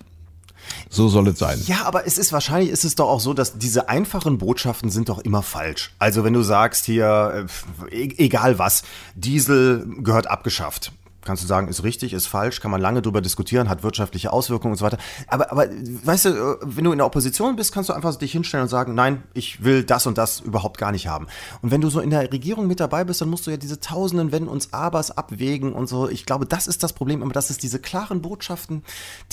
[0.90, 1.62] so soll es sein.
[1.66, 5.10] Ja, aber es ist wahrscheinlich ist es doch auch so, dass diese einfachen Botschaften sind
[5.10, 5.94] doch immer falsch.
[6.00, 7.48] Also wenn du sagst hier,
[7.92, 8.84] äh, e- egal was,
[9.16, 10.92] Diesel gehört abgeschafft.
[11.22, 14.72] Kannst du sagen, ist richtig, ist falsch, kann man lange drüber diskutieren, hat wirtschaftliche Auswirkungen
[14.72, 14.98] und so weiter.
[15.28, 18.32] Aber, aber weißt du, äh, wenn du in der Opposition bist, kannst du einfach dich
[18.32, 21.28] hinstellen und sagen, nein, ich will das und das überhaupt gar nicht haben.
[21.62, 23.82] Und wenn du so in der Regierung mit dabei bist, dann musst du ja diese
[23.82, 26.08] tausenden Wenn und Abers abwägen und so.
[26.08, 28.84] Ich glaube, das ist das Problem, aber das ist diese klaren Botschaften,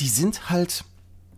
[0.01, 0.85] die sind halt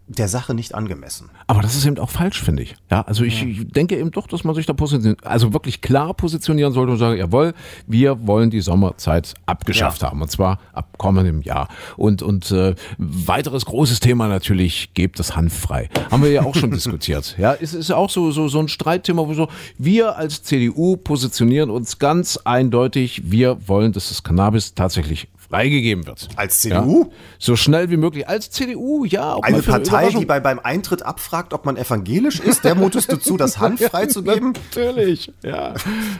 [0.08, 1.28] der Sache nicht angemessen.
[1.46, 2.74] Aber das ist eben auch falsch, finde ich.
[2.90, 6.14] Ja, also ich, ich denke eben doch, dass man sich da positionieren, also wirklich klar
[6.14, 7.52] positionieren sollte und sagen, jawohl,
[7.86, 10.10] wir wollen die Sommerzeit abgeschafft Ja.
[10.10, 11.68] haben und zwar ab kommendem Jahr.
[11.96, 15.88] Und, und äh, weiteres großes Thema natürlich, gebt das Hanf frei.
[16.10, 17.36] Haben wir ja auch schon diskutiert.
[17.38, 21.70] Ja, es ist auch so, so, so ein Streitthema, wo so, wir als CDU positionieren
[21.70, 26.28] uns ganz eindeutig, wir wollen, dass das Cannabis tatsächlich freigegeben wird.
[26.36, 26.82] Als Ja?
[26.82, 27.10] CDU?
[27.38, 28.28] So schnell wie möglich.
[28.28, 29.38] Als CDU, ja.
[29.40, 33.36] Eine Partei, die bei, beim Eintritt abfragt, ob man evangelisch ist, der mutest du zu,
[33.36, 34.52] das Hanf freizugeben?
[34.52, 35.74] Natürlich, ja.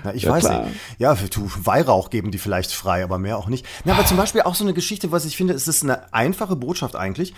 [0.05, 0.65] Na, ich Ja, weiß klar.
[0.67, 0.77] nicht.
[0.99, 3.67] Ja, du, Weihrauch geben die vielleicht frei, aber mehr auch nicht.
[3.85, 6.57] Na, aber zum Beispiel auch so eine Geschichte, was ich finde, es ist eine einfache
[6.57, 7.35] Botschaft eigentlich.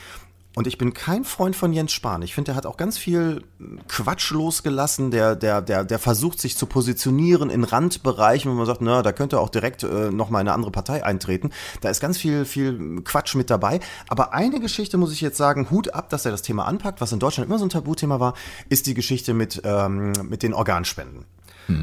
[0.56, 2.22] Und ich bin kein Freund von Jens Spahn.
[2.22, 3.44] Ich finde, der hat auch ganz viel
[3.86, 5.12] Quatsch losgelassen.
[5.12, 9.12] Der, der, der, der versucht sich zu positionieren in Randbereichen, wo man sagt, na, da
[9.12, 11.50] könnte auch direkt äh, noch mal eine andere Partei eintreten.
[11.82, 13.78] Da ist ganz viel, viel Quatsch mit dabei.
[14.08, 17.00] Aber eine Geschichte muss ich jetzt sagen, Hut ab, dass er das Thema anpackt.
[17.00, 18.34] Was in Deutschland immer so ein Tabuthema war,
[18.68, 21.26] ist die Geschichte mit, ähm, mit den Organspenden.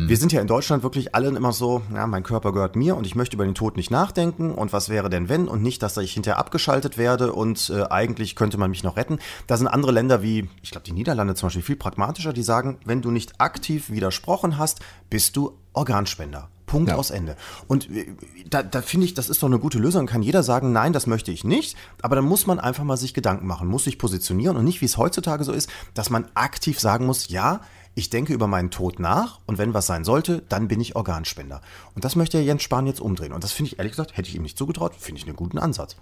[0.08, 3.06] Wir sind ja in Deutschland wirklich alle immer so, ja, mein Körper gehört mir und
[3.06, 5.98] ich möchte über den Tod nicht nachdenken und was wäre denn wenn und nicht, dass
[5.98, 9.20] ich hinterher abgeschaltet werde und äh, eigentlich könnte man mich noch retten.
[9.48, 12.78] Da sind andere Länder wie, ich glaube die Niederlande zum Beispiel viel pragmatischer, die sagen,
[12.86, 16.50] wenn du nicht aktiv widersprochen hast, bist du Organspender.
[16.66, 16.98] Punkt Ja.
[16.98, 17.38] aus Ende.
[17.68, 18.14] Und äh,
[18.50, 20.06] da, da finde ich, das ist doch eine gute Lösung.
[20.06, 21.78] Kann jeder sagen, nein, das möchte ich nicht.
[22.02, 24.86] Aber dann muss man einfach mal sich Gedanken machen, muss sich positionieren und nicht, wie
[24.86, 27.62] es heutzutage so ist, dass man aktiv sagen muss, ja,
[27.98, 31.62] ich denke über meinen Tod nach und wenn was sein sollte, dann bin ich Organspender.
[31.98, 33.34] Und das möchte Jens Spahn jetzt umdrehen.
[33.34, 35.58] Und das finde ich ehrlich gesagt, hätte ich ihm nicht zugetraut, finde ich einen guten
[35.58, 35.96] Ansatz.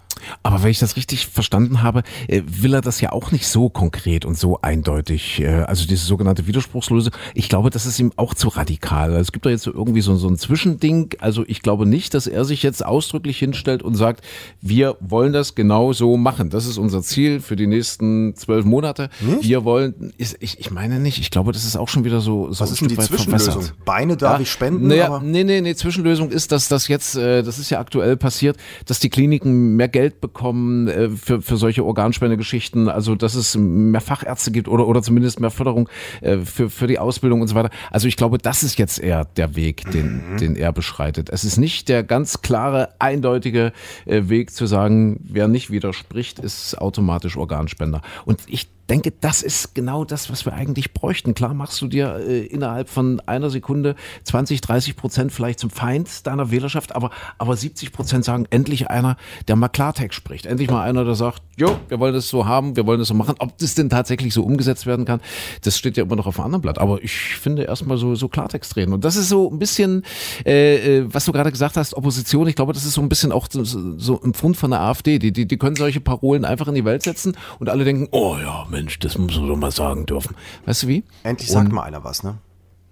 [0.44, 3.70] Aber wenn ich das richtig verstanden habe, äh, will er das ja auch nicht so
[3.70, 5.40] konkret und so eindeutig.
[5.40, 7.14] Äh, also diese sogenannte Widerspruchslösung.
[7.34, 9.12] Ich glaube, das ist ihm auch zu radikal.
[9.12, 11.12] Also es gibt da jetzt so irgendwie so, so ein Zwischending.
[11.20, 14.22] Also ich glaube nicht, dass er sich jetzt ausdrücklich hinstellt und sagt,
[14.60, 16.50] wir wollen das genau so machen.
[16.50, 19.10] Das ist unser Ziel für die nächsten zwölf Monate.
[19.22, 19.48] Nicht?
[19.48, 22.66] Wir wollen, ich, ich meine nicht, ich glaube, das ist auch schon wieder so, so
[22.66, 23.70] Was ist denn die Zwischenlösung?
[23.86, 24.88] Beine darf ja, ich spenden?
[24.88, 28.58] Naja, nee, nee, nee, Zwischenlösung ist, dass das jetzt, äh, das ist ja aktuell passiert,
[28.88, 34.02] dass die Kliniken mehr Geld bekommen äh, für, für solche Organspendegeschichten, also dass es mehr
[34.02, 35.88] Fachärzte gibt oder, oder zumindest mehr Förderung
[36.22, 37.70] äh, für, für die Ausbildung und so weiter.
[37.92, 40.38] Also ich glaube, das ist jetzt eher der Weg, den, mhm.
[40.38, 41.30] den er beschreitet.
[41.30, 43.72] Es ist nicht der ganz klare, eindeutige
[44.08, 48.02] äh, Weg zu sagen, wer nicht widerspricht, ist automatisch Organspender.
[48.26, 51.34] Und ich denke, das ist genau das, was wir eigentlich bräuchten.
[51.34, 56.26] Klar machst du dir äh, innerhalb von einer Sekunde 20, 30 Prozent vielleicht zum Feind
[56.28, 59.18] deiner Wählerschaft, aber, aber 70 Prozent sagen, endlich einer,
[59.48, 60.46] der mal Klartext spricht.
[60.46, 63.14] Endlich mal einer, der sagt, jo, wir wollen das so haben, wir wollen das so
[63.14, 63.36] machen.
[63.40, 65.22] Ob das denn tatsächlich so umgesetzt werden kann,
[65.62, 66.78] das steht ja immer noch auf einem anderen Blatt.
[66.78, 68.94] Aber ich finde erstmal so, so Klartext reden.
[68.94, 70.04] Und das ist so ein bisschen,
[70.46, 72.48] äh, äh was du gerade gesagt hast, Opposition.
[72.48, 75.20] Ich glaube, das ist so ein bisschen auch so, so ein Pfund von der AfD.
[75.20, 78.38] Die, die, die können solche Parolen einfach in die Welt setzen und alle denken, oh
[78.40, 80.36] ja, Mensch, das muss man doch mal sagen dürfen.
[80.66, 81.04] Weißt du wie?
[81.24, 82.38] Endlich sagt Und, mal einer was, ne?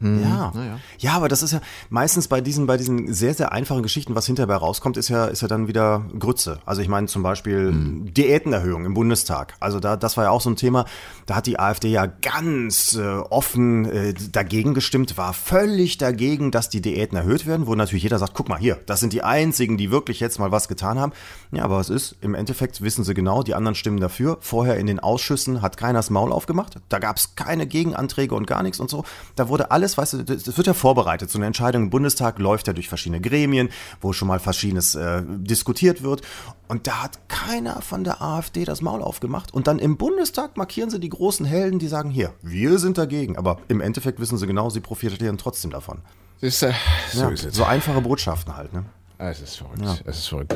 [0.03, 0.51] Hm, ja.
[0.55, 0.79] ja.
[0.99, 4.25] Ja, aber das ist ja meistens bei diesen, bei diesen sehr, sehr einfachen Geschichten, was
[4.25, 6.59] hinterher rauskommt, ist ja, ist ja dann wieder Grütze.
[6.65, 8.13] Also ich meine zum Beispiel hm.
[8.13, 9.55] Diätenerhöhung im Bundestag.
[9.59, 10.85] Also da, das war ja auch so ein Thema.
[11.25, 16.69] Da hat die AfD ja ganz äh, offen äh, dagegen gestimmt, war völlig dagegen, dass
[16.69, 19.77] die Diäten erhöht werden, wo natürlich jeder sagt, guck mal hier, das sind die einzigen,
[19.77, 21.13] die wirklich jetzt mal was getan haben.
[21.51, 24.37] Ja, aber es ist, im Endeffekt wissen sie genau, die anderen stimmen dafür.
[24.41, 26.75] Vorher in den Ausschüssen hat keiner das Maul aufgemacht.
[26.89, 29.05] Da gab es keine Gegenanträge und gar nichts und so.
[29.35, 31.29] Da wurde alles, weißt du, das wird ja vorbereitet.
[31.29, 33.69] So eine Entscheidung im Bundestag läuft ja durch verschiedene Gremien,
[34.01, 36.21] wo schon mal verschiedenes äh, diskutiert wird.
[36.67, 39.53] Und da hat keiner von der AfD das Maul aufgemacht.
[39.53, 43.37] Und dann im Bundestag markieren sie die großen Helden, die sagen, hier, wir sind dagegen.
[43.37, 45.99] Aber im Endeffekt wissen sie genau, sie profitieren trotzdem davon.
[46.41, 46.73] Ist, äh,
[47.11, 48.85] so, ja, so einfache Botschaften halt, ne?
[49.17, 49.81] Es ist verrückt.
[49.81, 49.95] Ja.
[50.05, 50.55] Es ist verrückt.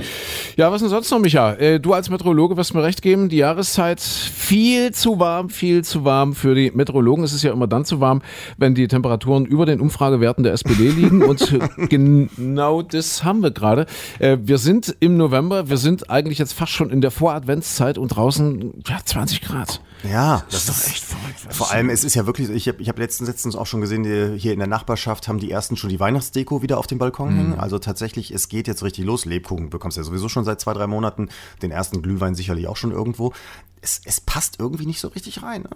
[0.58, 1.54] Ja, was denn sonst noch, Micha?
[1.54, 6.04] Äh, du als Meteorologe wirst mir recht geben, die Jahreszeit viel zu warm, viel zu
[6.04, 7.24] warm für die Meteorologen.
[7.24, 8.22] Es ist ja immer dann zu warm,
[8.58, 11.24] wenn die Temperaturen über den Umfragewerten der SPD liegen.
[11.24, 11.58] Und
[11.89, 13.86] genau das haben wir gerade.
[14.20, 18.10] Äh, wir sind im November, wir sind eigentlich jetzt fast schon in der Voradventszeit und
[18.10, 19.82] draußen ja, 20 Grad.
[20.03, 21.53] Ja, das, das ist doch echt verrückt.
[21.55, 24.03] Vor allem, es ist ja wirklich, ich habe ich hab letztens, letztens auch schon gesehen,
[24.03, 27.33] die, hier in der Nachbarschaft haben die ersten schon die Weihnachtsdeko wieder auf dem Balkon
[27.33, 27.38] mhm.
[27.38, 27.60] hängen.
[27.60, 29.25] Also tatsächlich, es geht jetzt richtig los.
[29.25, 31.29] Lebkuchen bekommst du ja sowieso schon seit zwei, drei Monaten.
[31.62, 33.33] Den ersten Glühwein sicherlich auch schon irgendwo.
[33.81, 35.63] Es, es passt irgendwie nicht so richtig rein.
[35.63, 35.69] Ne?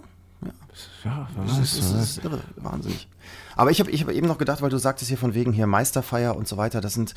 [1.04, 3.06] Ja, ja das, ist, das ist irre, wahnsinnig.
[3.54, 5.66] Aber ich habe ich hab eben noch gedacht, weil du sagtest hier von wegen hier
[5.66, 7.14] Meisterfeier und so weiter, das sind,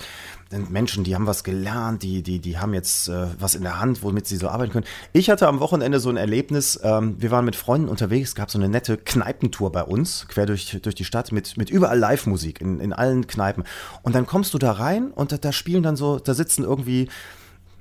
[0.50, 3.80] sind Menschen, die haben was gelernt, die, die, die haben jetzt äh, was in der
[3.80, 4.86] Hand, womit sie so arbeiten können.
[5.14, 8.60] Ich hatte am Wochenende so ein Erlebnis, ähm, wir waren mit Freunden unterwegs, gab so
[8.60, 12.80] eine nette Kneipentour bei uns, quer durch, durch die Stadt, mit, mit überall Live-Musik in,
[12.80, 13.64] in allen Kneipen.
[14.04, 17.10] Und dann kommst du da rein und da, da spielen dann so, da sitzen irgendwie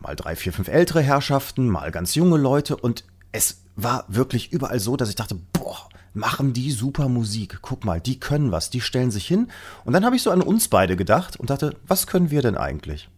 [0.01, 3.05] mal drei, vier, fünf ältere Herrschaften, mal ganz junge Leute und
[3.35, 7.59] es war wirklich überall so, dass ich dachte, boah, machen die super Musik.
[7.63, 9.49] Guck mal, die können was, die stellen sich hin.
[9.85, 12.57] Und dann habe ich so an uns beide gedacht und dachte, was können wir denn
[12.57, 13.09] eigentlich?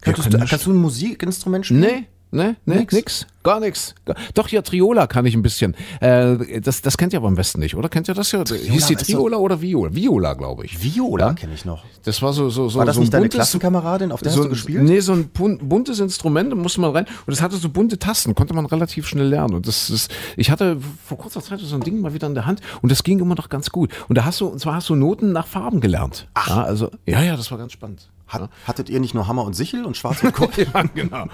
[0.00, 1.80] Könntest du, kannst du ein Musikinstrument spielen?
[1.80, 2.94] Nee, nee, nee, nix.
[2.94, 3.26] nix.
[3.44, 3.94] Gar nichts.
[4.34, 5.74] Doch, ja, Triola kann ich ein bisschen.
[6.00, 7.88] Äh, das, das kennt ihr aber am besten nicht, oder?
[7.88, 8.44] Kennt ihr das ja?
[8.44, 9.94] Triola, Hieß die Triola oder Viola?
[9.94, 10.82] Viola, glaube ich.
[10.82, 11.32] Viola ja?
[11.32, 11.84] kenne ich noch.
[12.04, 12.78] Das war so, so, so.
[12.78, 14.82] War das so nicht deine buntes, Klassenkameradin, auf der so, hast du gespielt?
[14.82, 17.06] Nee, so ein buntes Instrument, da musste man rein.
[17.26, 19.54] Und es hatte so bunte Tasten, konnte man relativ schnell lernen.
[19.54, 22.44] Und das, das, ich hatte vor kurzer Zeit so ein Ding mal wieder in der
[22.44, 23.90] Hand und das ging immer noch ganz gut.
[24.08, 26.28] Und da hast du, und zwar hast du Noten nach Farben gelernt.
[26.34, 26.48] Ach.
[26.48, 28.08] Ja, also, ja, ja, das war ganz spannend.
[28.28, 30.48] Hat, hattet ihr nicht nur Hammer und Sichel und Schwarz und Kohl?
[30.56, 31.26] ja, genau.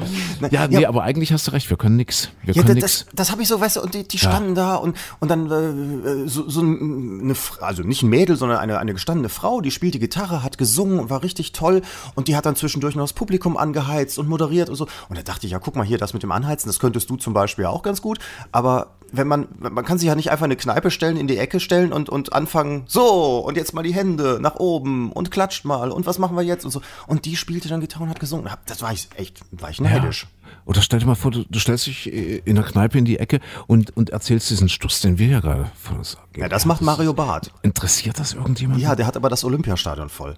[0.51, 0.89] ja, nee, ja.
[0.89, 2.29] aber eigentlich hast du recht, wir können nichts.
[2.43, 4.77] Wir ja, können das, das habe ich so, weißt du, und die, die standen da
[4.77, 9.29] und, und dann äh, so, so eine, also nicht ein Mädel, sondern eine, eine gestandene
[9.29, 11.83] Frau, die spielte Gitarre, hat gesungen und war richtig toll
[12.15, 14.87] und die hat dann zwischendurch noch das Publikum angeheizt und moderiert und so.
[15.09, 17.17] Und da dachte ich, ja, guck mal hier, das mit dem Anheizen, das könntest du
[17.17, 18.19] zum Beispiel auch ganz gut,
[18.53, 21.61] aber wenn man, man kann sich ja nicht einfach eine Kneipe stellen, in die Ecke
[21.61, 25.91] stellen und, und anfangen, so, und jetzt mal die Hände nach oben und klatscht mal
[25.91, 26.83] und was machen wir jetzt und so.
[27.07, 28.51] Und die spielte dann Gitarre und hat gesungen.
[28.67, 30.23] Das war ich echt, war ich neidisch.
[30.25, 30.29] Ja.
[30.67, 33.19] Oder stell dir mal vor, du, du, stellst dich äh, in der Kneipe in die
[33.19, 36.29] Ecke und, und erzählst diesen Stuss, den wir ja gerade von uns sagen.
[36.37, 37.53] Ja, das macht Mario Barth.
[37.63, 38.81] Interessiert das irgendjemand?
[38.81, 40.37] Ja, der hat aber das Olympiastadion voll.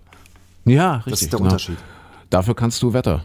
[0.64, 1.10] Ja, richtig.
[1.12, 1.50] Das ist der genau.
[1.50, 1.78] Unterschied.
[2.30, 3.24] Dafür kannst du Wetter.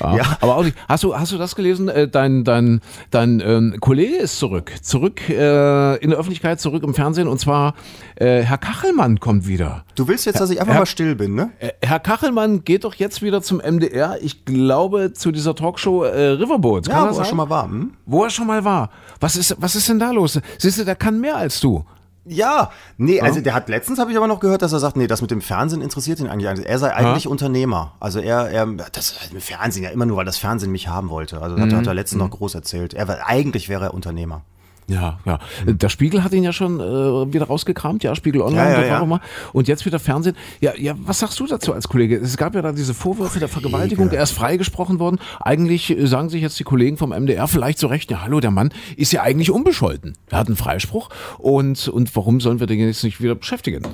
[0.00, 0.24] Ja, Ja.
[0.40, 0.76] Aber auch nicht.
[0.88, 1.88] Hast du, hast du das gelesen?
[1.88, 4.72] Äh, Dein, dein, dein ähm, Kollege ist zurück.
[4.82, 7.28] Zurück äh, in der Öffentlichkeit, zurück im Fernsehen.
[7.28, 7.74] Und zwar
[8.16, 9.84] äh, Herr Kachelmann kommt wieder.
[9.94, 11.50] Du willst jetzt, dass ich einfach Herr- mal still bin, ne?
[11.60, 14.18] Äh, Herr Kachelmann geht doch jetzt wieder zum MDR.
[14.22, 16.88] Ich glaube zu dieser Talkshow äh, Riverboat.
[16.88, 17.64] Kann Ja, wo er schon mal war.
[17.66, 17.92] Hm?
[18.06, 18.90] Wo er schon mal war.
[19.20, 20.40] Was ist, was ist denn da los?
[20.58, 21.84] Siehst du, der kann mehr als du.
[22.24, 25.08] Ja, nee, also der hat letztens habe ich aber noch gehört, dass er sagt, nee,
[25.08, 26.48] das mit dem Fernsehen interessiert ihn eigentlich.
[26.48, 27.94] Also er sei eigentlich Unternehmer.
[27.98, 31.42] Also er, er das mit Fernsehen ja immer nur, weil das Fernsehen mich haben wollte.
[31.42, 32.94] Also das hat, hat er letztens noch groß erzählt.
[32.94, 34.42] Er eigentlich wäre er Unternehmer.
[34.88, 35.38] Ja, ja.
[35.64, 38.98] Der Spiegel hat ihn ja schon äh, wieder rausgekramt, ja, Spiegel Online, Ja, ja, ja.
[39.00, 39.20] doch mal.
[39.52, 40.36] Und jetzt wieder Fernsehen.
[40.60, 42.16] Ja, ja, was sagst du dazu als Kollege?
[42.16, 45.18] Es gab ja da diese Vorwürfe der Vergewaltigung, er ist freigesprochen worden.
[45.40, 48.50] Eigentlich äh, sagen sich jetzt die Kollegen vom MDR vielleicht zu Recht, ja, hallo, der
[48.50, 50.14] Mann ist ja eigentlich unbescholten.
[50.30, 53.86] Er hat einen Freispruch und, und warum sollen wir den jetzt nicht wieder beschäftigen?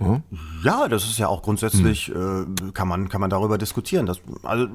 [0.00, 0.20] Ja.
[0.64, 4.06] Ja, das ist ja auch grundsätzlich, äh, kann, man, kann man darüber diskutieren.
[4.06, 4.66] Das, also,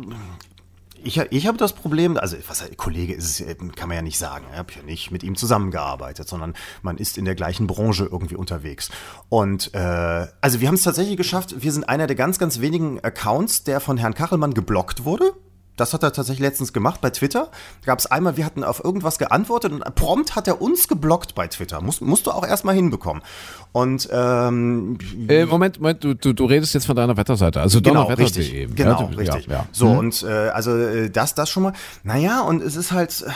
[1.03, 4.45] ich, ich habe das Problem, also was Kollege ist äh, kann man ja nicht sagen.
[4.51, 8.35] Ich habe ja nicht mit ihm zusammengearbeitet, sondern man ist in der gleichen Branche irgendwie
[8.35, 8.89] unterwegs.
[9.29, 12.99] Und äh, also wir haben es tatsächlich geschafft, wir sind einer der ganz, ganz wenigen
[13.03, 15.33] Accounts, der von Herrn Kachelmann geblockt wurde.
[15.79, 17.49] Das hat er tatsächlich letztens gemacht bei Twitter.
[17.85, 21.47] Gab es einmal, wir hatten auf irgendwas geantwortet und prompt hat er uns geblockt bei
[21.47, 21.81] Twitter.
[21.81, 23.23] Muss, musst du auch erstmal hinbekommen.
[23.71, 28.03] Und ähm, Äh, Moment, Moment, du, du, du redest jetzt von deiner Wetterseite, also Genau,
[28.03, 28.25] donnerwetter.de.
[28.25, 28.53] richtig.
[28.53, 28.75] eben.
[28.75, 29.47] Genau, Ja, richtig.
[29.47, 29.65] Ja, ja.
[29.71, 31.73] So, und äh, also äh, das, das schon mal.
[32.03, 33.29] Naja, und es ist halt, äh,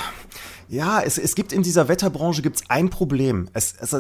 [0.74, 3.48] ja, es, es gibt in dieser Wetterbranche gibt's ein Problem.
[3.54, 3.96] Es, es,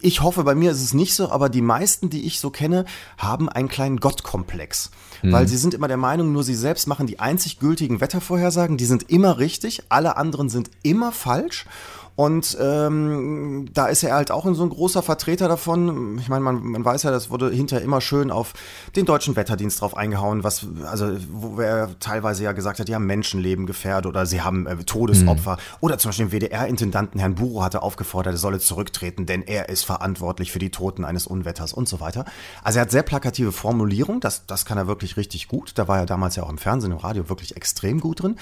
[0.00, 2.84] ich hoffe, bei mir ist es nicht so, aber die meisten, die ich so kenne,
[3.18, 4.90] haben einen kleinen Gottkomplex.
[5.22, 8.84] Weil sie sind immer der Meinung, nur sie selbst machen die einzig gültigen Wettervorhersagen, die
[8.84, 11.66] sind immer richtig, alle anderen sind immer falsch.
[12.14, 16.18] Und ähm, da ist er halt auch so ein großer Vertreter davon.
[16.18, 18.52] Ich meine, man, man weiß ja, das wurde hinterher immer schön auf
[18.96, 23.06] den deutschen Wetterdienst drauf eingehauen, was, also, wo er teilweise ja gesagt hat, die haben
[23.06, 25.56] Menschenleben gefährdet oder sie haben äh, Todesopfer.
[25.80, 29.84] Oder zum Beispiel den WDR-Intendanten Herrn Buro hatte aufgefordert, er solle zurücktreten, denn er ist
[29.84, 32.26] verantwortlich für die Toten eines Unwetters und so weiter.
[32.62, 35.72] Also er hat sehr plakative Formulierung, das, das kann er wirklich richtig gut.
[35.76, 38.36] Da war er damals ja auch im Fernsehen, im Radio wirklich extrem gut drin.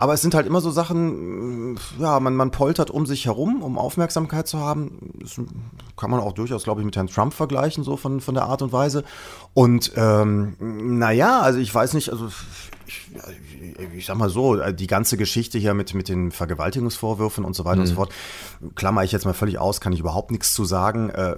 [0.00, 3.76] Aber es sind halt immer so Sachen, ja, man, man poltert um sich herum, um
[3.76, 5.12] Aufmerksamkeit zu haben.
[5.20, 5.38] Das
[5.94, 8.62] kann man auch durchaus, glaube ich, mit Herrn Trump vergleichen, so von, von der Art
[8.62, 9.04] und Weise.
[9.52, 12.30] Und ähm, naja, also ich weiß nicht, also
[12.86, 13.09] ich,
[13.96, 17.80] ich sag mal so, die ganze Geschichte hier mit, mit den Vergewaltigungsvorwürfen und so weiter
[17.80, 18.12] und so fort,
[18.74, 21.10] klammer ich jetzt mal völlig aus, kann ich überhaupt nichts zu sagen.
[21.10, 21.36] Äh,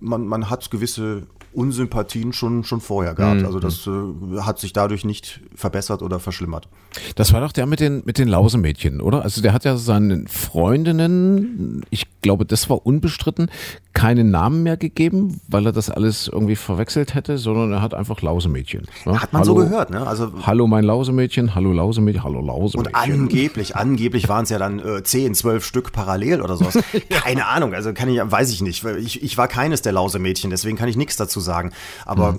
[0.00, 3.44] man, man hat gewisse Unsympathien schon, schon vorher gehabt.
[3.44, 6.68] Also das äh, hat sich dadurch nicht verbessert oder verschlimmert.
[7.14, 9.22] Das war doch der mit den, mit den Lausemädchen, oder?
[9.22, 13.50] Also der hat ja seinen Freundinnen, ich glaube, das war unbestritten,
[13.92, 18.20] keinen Namen mehr gegeben, weil er das alles irgendwie verwechselt hätte, sondern er hat einfach
[18.22, 18.86] Lausemädchen.
[19.06, 19.22] Ja?
[19.22, 20.04] Hat man so gehört, ne?
[20.06, 22.94] Also Hallo mein Lausemädchen, hallo Lausemädchen, hallo und Lausemädchen.
[22.94, 26.78] angeblich, angeblich waren es ja dann äh, 10, 12 Stück parallel oder sowas.
[27.10, 28.84] Keine Ahnung, also kann ich, weiß ich nicht.
[28.84, 31.72] Ich, ich war keines der Lausemädchen, deswegen kann ich nichts dazu sagen.
[32.06, 32.38] Aber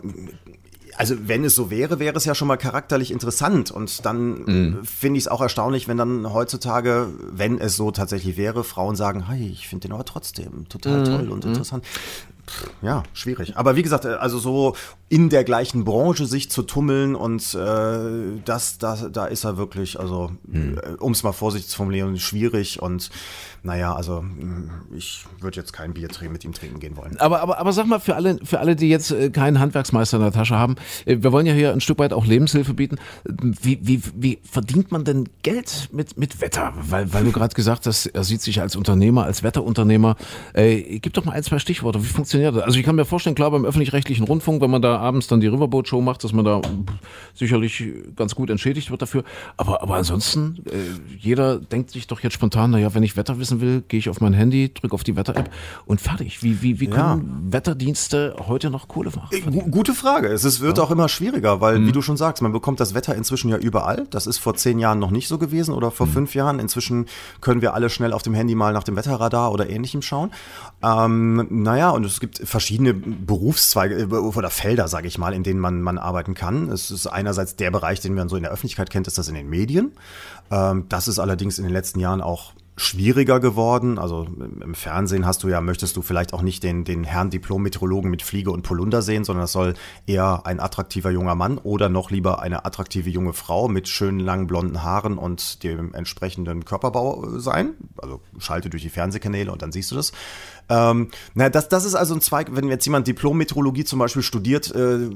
[0.98, 3.72] also wenn es so wäre, wäre es ja schon mal charakterlich interessant.
[3.72, 4.48] Und dann
[4.82, 8.96] äh, finde ich es auch erstaunlich, wenn dann heutzutage, wenn es so tatsächlich wäre, Frauen
[8.96, 11.84] sagen, hey, ich finde den aber trotzdem total toll und interessant.
[12.82, 13.58] Ja, schwierig.
[13.58, 14.76] Aber wie gesagt, äh, also so
[15.08, 20.00] in der gleichen Branche sich zu tummeln und äh, das, das, da ist er wirklich,
[20.00, 20.32] also
[21.00, 23.12] um es mal vorsichtig zu formulieren, schwierig und
[23.62, 27.18] naja, also mh, ich würde jetzt kein Bier mit ihm trinken gehen wollen.
[27.20, 30.24] Aber, aber, aber sag mal, für alle, für alle, die jetzt äh, keinen Handwerksmeister in
[30.24, 32.98] der Tasche haben, äh, wir wollen ja hier ein Stück weit auch Lebenshilfe bieten.
[33.24, 36.74] Wie, wie, wie verdient man denn Geld mit, mit Wetter?
[36.80, 40.16] Weil, weil du gerade gesagt hast, er sieht sich als Unternehmer, als Wetterunternehmer.
[40.54, 42.04] Äh, gib doch mal ein, zwei Stichworte.
[42.04, 42.64] Wie funktioniert das?
[42.64, 45.48] Also ich kann mir vorstellen, klar, beim öffentlich-rechtlichen Rundfunk, wenn man da abends dann die
[45.48, 46.62] Riverboat-Show macht, dass man da
[47.34, 47.84] sicherlich
[48.16, 49.24] ganz gut entschädigt wird dafür.
[49.58, 50.72] Aber, aber ansonsten, äh,
[51.18, 54.22] jeder denkt sich doch jetzt spontan, naja, wenn ich Wetter wissen will, gehe ich auf
[54.22, 55.50] mein Handy, drücke auf die Wetter-App
[55.86, 56.44] und fertig.
[56.44, 56.96] Wie, wie, wie Ja.
[57.16, 59.30] können Wetterdienste heute noch Kohle machen?
[59.52, 60.28] Gu- Gute Frage.
[60.28, 63.16] Es ist, wird auch immer schwieriger, weil, wie du schon sagst, man bekommt das Wetter
[63.16, 64.08] inzwischen ja überall.
[64.12, 66.60] Das ist vor zehn Jahren noch nicht so gewesen oder vor fünf Jahren.
[66.60, 67.06] Inzwischen
[67.42, 70.32] können wir alle schnell auf dem Handy mal nach dem Wetterradar oder ähnlichem schauen.
[70.84, 75.60] Ähm, naja, und es gibt verschiedene Berufszweige äh, oder Felder, sage ich mal, in denen
[75.60, 76.70] man, man arbeiten kann.
[76.70, 79.36] Es ist einerseits der Bereich, den man so in der Öffentlichkeit kennt, ist das in
[79.36, 79.92] den Medien.
[80.50, 83.98] Ähm, das ist allerdings in den letzten Jahren auch schwieriger geworden.
[83.98, 84.28] Also
[84.62, 88.22] im Fernsehen hast du ja, möchtest du vielleicht auch nicht den, den Herrn Diplom-Meteorologen mit
[88.22, 89.76] Fliege und Polunder sehen, sondern das soll
[90.08, 94.48] eher ein attraktiver junger Mann oder noch lieber eine attraktive junge Frau mit schönen langen
[94.48, 97.76] blonden Haaren und dem entsprechenden Körperbau sein.
[97.98, 100.12] Also schalte durch die Fernsehkanäle und dann siehst du das.
[100.70, 104.74] Ähm, na, das, das ist also ein Zweig, wenn jetzt jemand Diplom-Meteorologie zum Beispiel studiert,
[104.74, 105.10] äh,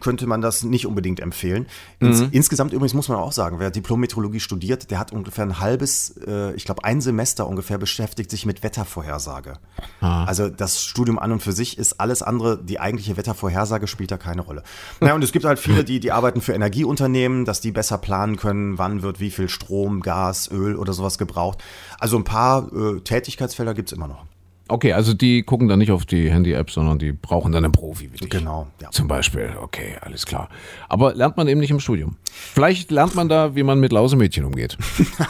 [0.00, 1.66] könnte man das nicht unbedingt empfehlen.
[2.00, 2.28] Ins, mhm.
[2.32, 6.52] Insgesamt übrigens muss man auch sagen, wer Diplom-Meteorologie studiert, der hat ungefähr ein halbes, äh,
[6.54, 9.54] ich glaube ein Semester ungefähr beschäftigt sich mit Wettervorhersage.
[10.00, 10.24] Ah.
[10.24, 14.16] Also das Studium an und für sich ist alles andere, die eigentliche Wettervorhersage spielt da
[14.16, 14.62] keine Rolle.
[15.00, 18.36] Naja, und es gibt halt viele, die, die arbeiten für Energieunternehmen, dass die besser planen
[18.36, 21.62] können, wann wird wie viel Strom, Gas, Öl oder sowas gebraucht.
[21.98, 24.24] Also ein paar äh, Tätigkeitsfelder gibt's immer noch.
[24.68, 28.12] Okay, also die gucken dann nicht auf die Handy-App, sondern die brauchen dann einen Profi
[28.12, 28.28] wie dich.
[28.28, 28.90] Genau, ja.
[28.90, 30.50] Zum Beispiel, okay, alles klar.
[30.90, 32.16] Aber lernt man eben nicht im Studium.
[32.30, 34.76] Vielleicht lernt man da, wie man mit Lausemädchen umgeht.
[34.98, 35.24] so.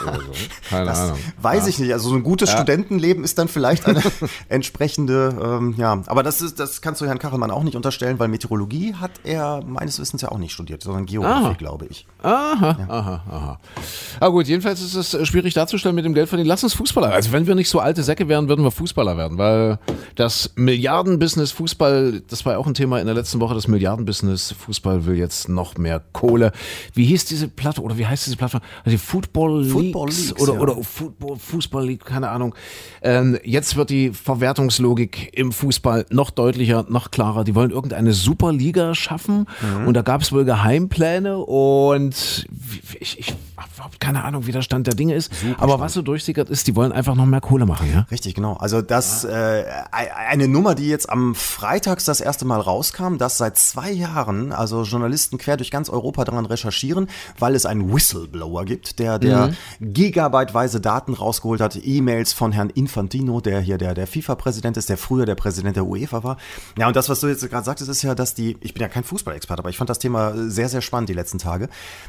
[0.69, 1.19] Keine das Ahnung.
[1.41, 1.69] Weiß ja.
[1.69, 1.93] ich nicht.
[1.93, 2.57] Also so ein gutes ja.
[2.57, 4.03] Studentenleben ist dann vielleicht eine
[4.49, 6.03] entsprechende, ähm, ja.
[6.07, 9.63] Aber das ist, das kannst du Herrn Kachelmann auch nicht unterstellen, weil Meteorologie hat er
[9.65, 12.07] meines Wissens ja auch nicht studiert, sondern Geografie, glaube ich.
[12.23, 12.89] Aha, ja.
[12.89, 13.61] aha, aha.
[14.21, 16.49] Aber gut, jedenfalls ist es schwierig darzustellen mit dem Geld verdienen.
[16.49, 17.13] Lass uns Fußballer.
[17.13, 19.79] Also wenn wir nicht so alte Säcke wären, würden wir Fußballer werden werden, weil
[20.15, 24.53] das Milliardenbusiness Fußball, das war ja auch ein Thema in der letzten Woche, das Milliardenbusiness
[24.53, 26.53] Fußball will jetzt noch mehr Kohle.
[26.95, 28.63] Wie hieß diese Plattform oder wie heißt diese Plattform?
[28.85, 30.61] Also die Football Football Leagues oder, ja.
[30.61, 32.55] oder Football, Fußball League, keine Ahnung.
[33.03, 37.45] Ähm, jetzt wird die Verwertungslogik im Fußball noch deutlicher, noch klarer.
[37.45, 39.87] Die wollen irgendeine Superliga schaffen mhm.
[39.89, 42.47] und da gab es wohl Geheimpläne und
[43.01, 45.33] ich, ich habe überhaupt keine Ahnung, wie der Stand der Dinge ist.
[45.35, 45.81] Super aber spannend.
[45.81, 48.07] was so durchsickert ist, die wollen einfach noch mehr Kohle machen, ja?
[48.11, 48.55] Richtig, genau.
[48.55, 53.57] Also das äh, eine Nummer, die jetzt am Freitags das erste Mal rauskam, dass seit
[53.57, 58.99] zwei Jahren also Journalisten quer durch ganz Europa daran recherchieren, weil es einen Whistleblower gibt,
[58.99, 59.55] der der mhm.
[59.93, 64.99] gigabyteweise Daten rausgeholt hat, E-Mails von Herrn Infantino, der hier der der FIFA-Präsident ist, der
[64.99, 66.37] früher der Präsident der UEFA war.
[66.77, 68.89] Ja, und das, was du jetzt gerade sagtest, ist ja, dass die, ich bin ja
[68.89, 71.69] kein Fußballexperte, aber ich fand das Thema sehr, sehr spannend die letzten Tage,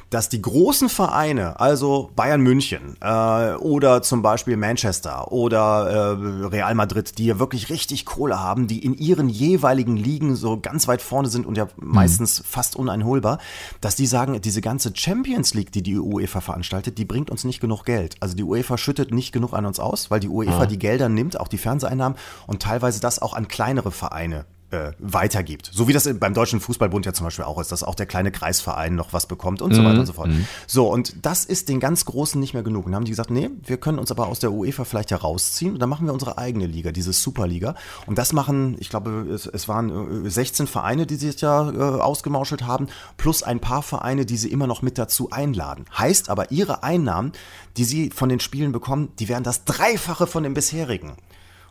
[0.10, 6.76] dass die großen Vereine, also Bayern München äh, oder zum Beispiel Manchester oder äh, Real
[6.76, 11.02] Madrid, die ja wirklich richtig Kohle haben, die in ihren jeweiligen Ligen so ganz weit
[11.02, 12.46] vorne sind und ja meistens mhm.
[12.46, 13.40] fast uneinholbar,
[13.82, 17.60] dass die sagen, diese ganze Champions League, die die UEFA veranstaltet, die bringt uns nicht
[17.60, 18.16] genug Geld.
[18.20, 20.66] Also die UEFA schüttet nicht genug an uns aus, weil die UEFA ah.
[20.66, 25.70] die Gelder nimmt, auch die Fernseheinnahmen und teilweise das auch an kleinere Vereine äh, weitergibt.
[25.74, 28.32] So wie das beim Deutschen Fußballbund ja zum Beispiel auch ist, dass auch der kleine
[28.32, 29.76] Kreisverein noch was bekommt und mhm.
[29.76, 30.30] so weiter und so fort.
[30.30, 30.48] Mhm.
[30.68, 32.86] So, und das ist den ganz Großen nicht mehr genug.
[32.86, 35.74] Und dann haben die gesagt, nee, wir können uns aber aus der UEFA vielleicht herausziehen
[35.74, 37.76] und dann machen wir unsere eigene Liga, diese Superliga.
[38.06, 42.02] Und das machen, ich glaube, es, es waren 16 äh, Vereine, die sich ja äh,
[42.02, 45.86] ausgemauschelt haben, plus ein paar Vereine, die sie immer noch mit dazu einladen.
[45.98, 47.32] Heißt aber, ihre Einnahmen,
[47.78, 51.14] die sie von den Spielen bekommen, die wären das Dreifache von den bisherigen.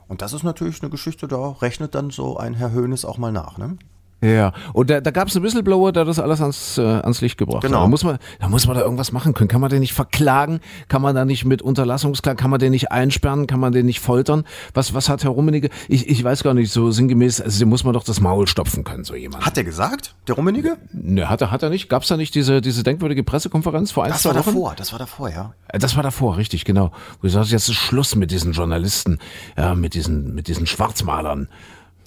[0.09, 3.31] Und das ist natürlich eine Geschichte, da rechnet dann so ein Herr Höhnes auch mal
[3.31, 3.59] nach.
[3.59, 3.77] Ne?
[4.21, 7.39] Ja, und da, da gab es einen Whistleblower, der das alles ans, äh, ans Licht
[7.39, 7.79] gebracht genau.
[7.79, 7.85] hat.
[7.85, 9.49] Da muss, man, da muss man da irgendwas machen können.
[9.49, 10.59] Kann man den nicht verklagen?
[10.89, 13.47] Kann man da nicht mit Unterlassungsklagen, kann man den nicht einsperren?
[13.47, 14.45] Kann man den nicht foltern?
[14.75, 15.71] Was, was hat Herr Rummenigge?
[15.87, 18.83] Ich, ich weiß gar nicht, so sinngemäß, also dem muss man doch das Maul stopfen
[18.83, 19.47] können, so jemand.
[19.47, 20.79] Hat er gesagt, der Rummenigge?
[20.93, 21.89] Ne, hat er, hat er nicht.
[21.89, 24.99] Gab es da nicht diese, diese denkwürdige Pressekonferenz vor ein, das war davor, das war
[24.99, 25.55] davor, ja.
[25.69, 26.91] Äh, das war davor, richtig, genau.
[27.21, 29.19] Wo du sagst, jetzt ist Schluss mit diesen Journalisten,
[29.57, 31.49] ja, mit diesen, mit diesen Schwarzmalern.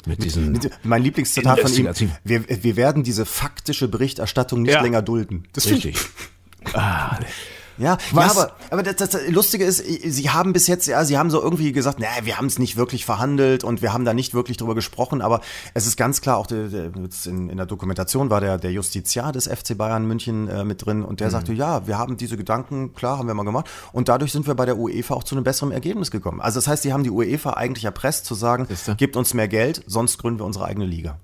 [0.05, 1.89] Mit diesen mein Lieblingszitat von ihm,
[2.23, 4.81] wir, wir werden diese faktische Berichterstattung nicht ja.
[4.81, 5.47] länger dulden.
[5.53, 5.97] Das Richtig.
[6.73, 7.19] ah,
[7.81, 11.29] ja, ja aber, aber das, das, Lustige ist, sie haben bis jetzt, ja, sie haben
[11.29, 14.33] so irgendwie gesagt, naja, wir haben es nicht wirklich verhandelt und wir haben da nicht
[14.33, 15.41] wirklich drüber gesprochen, aber
[15.73, 16.91] es ist ganz klar, auch der, der,
[17.25, 21.03] in, in, der Dokumentation war der, der Justiziar des FC Bayern München äh, mit drin
[21.03, 21.31] und der mhm.
[21.31, 24.53] sagte, ja, wir haben diese Gedanken, klar, haben wir mal gemacht und dadurch sind wir
[24.53, 26.39] bei der UEFA auch zu einem besseren Ergebnis gekommen.
[26.39, 28.67] Also das heißt, sie haben die UEFA eigentlich erpresst zu sagen,
[28.97, 31.19] gebt uns mehr Geld, sonst gründen wir unsere eigene Liga.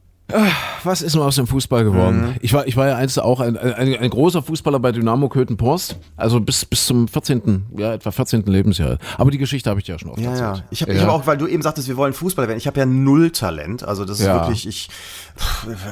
[0.83, 2.21] Was ist nur aus dem Fußball geworden?
[2.21, 2.35] Mhm.
[2.41, 5.97] Ich, war, ich war ja einst auch ein, ein, ein großer Fußballer bei Dynamo Köthen-Porst,
[6.17, 8.43] also bis, bis zum 14., ja, etwa 14.
[8.45, 8.97] Lebensjahr.
[9.17, 10.57] Aber die Geschichte habe ich dir ja schon oft ja, erzählt.
[10.57, 10.63] Ja.
[10.69, 11.03] Ich habe ja.
[11.03, 12.57] hab auch, weil du eben sagtest, wir wollen Fußballer werden.
[12.57, 13.83] Ich habe ja null Talent.
[13.83, 14.35] Also das ist ja.
[14.35, 14.89] wirklich, ich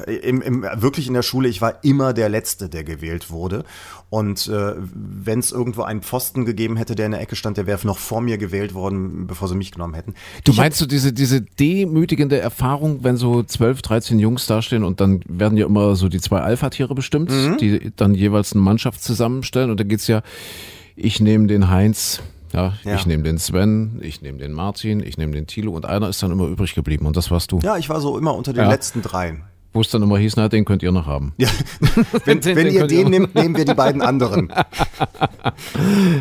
[0.07, 3.63] im, im, wirklich in der Schule, ich war immer der Letzte, der gewählt wurde.
[4.15, 7.67] Und äh, wenn es irgendwo einen Pfosten gegeben hätte, der in der Ecke stand, der
[7.67, 10.13] wäre noch vor mir gewählt worden, bevor sie mich genommen hätten.
[10.45, 15.01] Du ich meinst du diese, diese demütigende Erfahrung, wenn so 12, 13 Jungs dastehen und
[15.01, 17.57] dann werden ja immer so die zwei Alpha-Tiere bestimmt, mhm.
[17.57, 20.21] die dann jeweils eine Mannschaft zusammenstellen und da geht's ja,
[20.95, 22.21] ich nehme den Heinz,
[22.53, 22.95] ja, ja.
[22.95, 26.23] ich nehme den Sven, ich nehme den Martin, ich nehme den Thilo und einer ist
[26.23, 27.59] dann immer übrig geblieben und das warst du.
[27.63, 28.69] Ja, ich war so immer unter den ja.
[28.69, 29.43] letzten dreien.
[29.75, 31.33] Wo es dann immer hieß, na, den könnt ihr noch haben.
[31.37, 31.49] Ja,
[32.25, 34.51] wenn, Den- wenn den ihr ihr den auch- nehmt, nehmen wir die beiden anderen.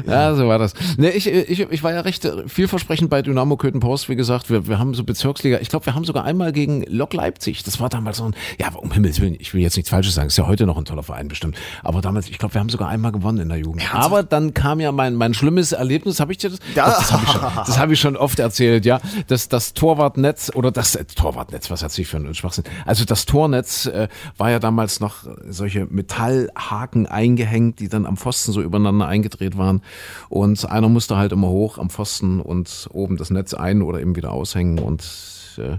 [0.07, 0.75] Ja, so war das.
[0.97, 4.51] Nee, ich, ich, ich war ja recht äh, vielversprechend bei Dynamo Köthen-Post, wie gesagt.
[4.51, 5.59] Wir, wir haben so Bezirksliga.
[5.61, 7.63] Ich glaube, wir haben sogar einmal gegen Lok Leipzig.
[7.63, 10.29] Das war damals so ein, ja, um Himmels Willen, ich will jetzt nichts Falsches sagen.
[10.29, 11.57] Ist ja heute noch ein toller Verein bestimmt.
[11.83, 13.83] Aber damals, ich glaube, wir haben sogar einmal gewonnen in der Jugend.
[13.95, 16.21] Aber dann kam ja mein, mein schlimmes Erlebnis.
[16.21, 16.59] Habe ich dir das?
[16.75, 16.87] Ja.
[16.87, 19.01] Das, das habe ich, schon- das hab ich schon oft erzählt, ja.
[19.29, 22.65] Das, das Torwartnetz oder das äh, Torwartnetz, was hat sich für ein Schwachsinn?
[22.85, 28.53] Also das Tornetz äh, war ja damals noch solche Metallhaken eingehängt, die dann am Pfosten
[28.53, 29.83] so übereinander eingedreht waren.
[30.31, 34.17] Und einer musste halt immer hoch am Pfosten und oben das Netz ein oder eben
[34.17, 34.79] wieder aushängen.
[34.79, 35.05] Und
[35.59, 35.77] äh,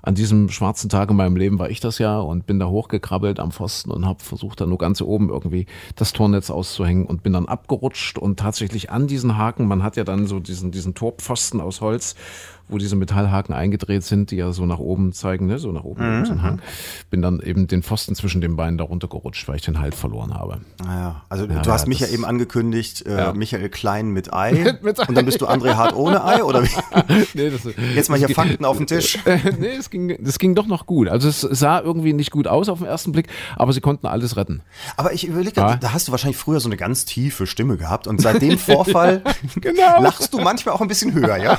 [0.00, 3.38] an diesem schwarzen Tag in meinem Leben war ich das ja und bin da hochgekrabbelt
[3.38, 7.34] am Pfosten und habe versucht, da nur ganz oben irgendwie das Tornetz auszuhängen und bin
[7.34, 11.60] dann abgerutscht und tatsächlich an diesen Haken, man hat ja dann so diesen, diesen Torpfosten
[11.60, 12.16] aus Holz,
[12.68, 15.58] wo diese Metallhaken eingedreht sind, die ja so nach oben zeigen, ne?
[15.58, 16.60] so nach oben, oben so ein Hang.
[17.10, 20.34] Bin dann eben den Pfosten zwischen den Beinen darunter gerutscht, weil ich den Halt verloren
[20.34, 20.60] habe.
[20.84, 23.32] Naja, also Ja, du hast mich ja eben angekündigt, äh, Ja.
[23.32, 24.52] Michael Klein mit Ei.
[24.82, 25.04] Mit Ei.
[25.06, 26.68] Und dann bist du André Hart ohne Ei, oder wie?
[27.34, 27.62] nee, das,
[27.94, 29.18] Jetzt mal hier Fakten auf den Tisch.
[29.58, 31.08] nee, es ging, das ging doch noch gut.
[31.08, 34.36] Also es sah irgendwie nicht gut aus auf den ersten Blick, aber sie konnten alles
[34.36, 34.62] retten.
[34.96, 35.76] Aber ich überlege, Ja.
[35.76, 39.22] da hast du wahrscheinlich früher so eine ganz tiefe Stimme gehabt und seit dem Vorfall
[39.60, 40.00] Genau.
[40.02, 41.58] lachst du manchmal auch ein bisschen höher, ja?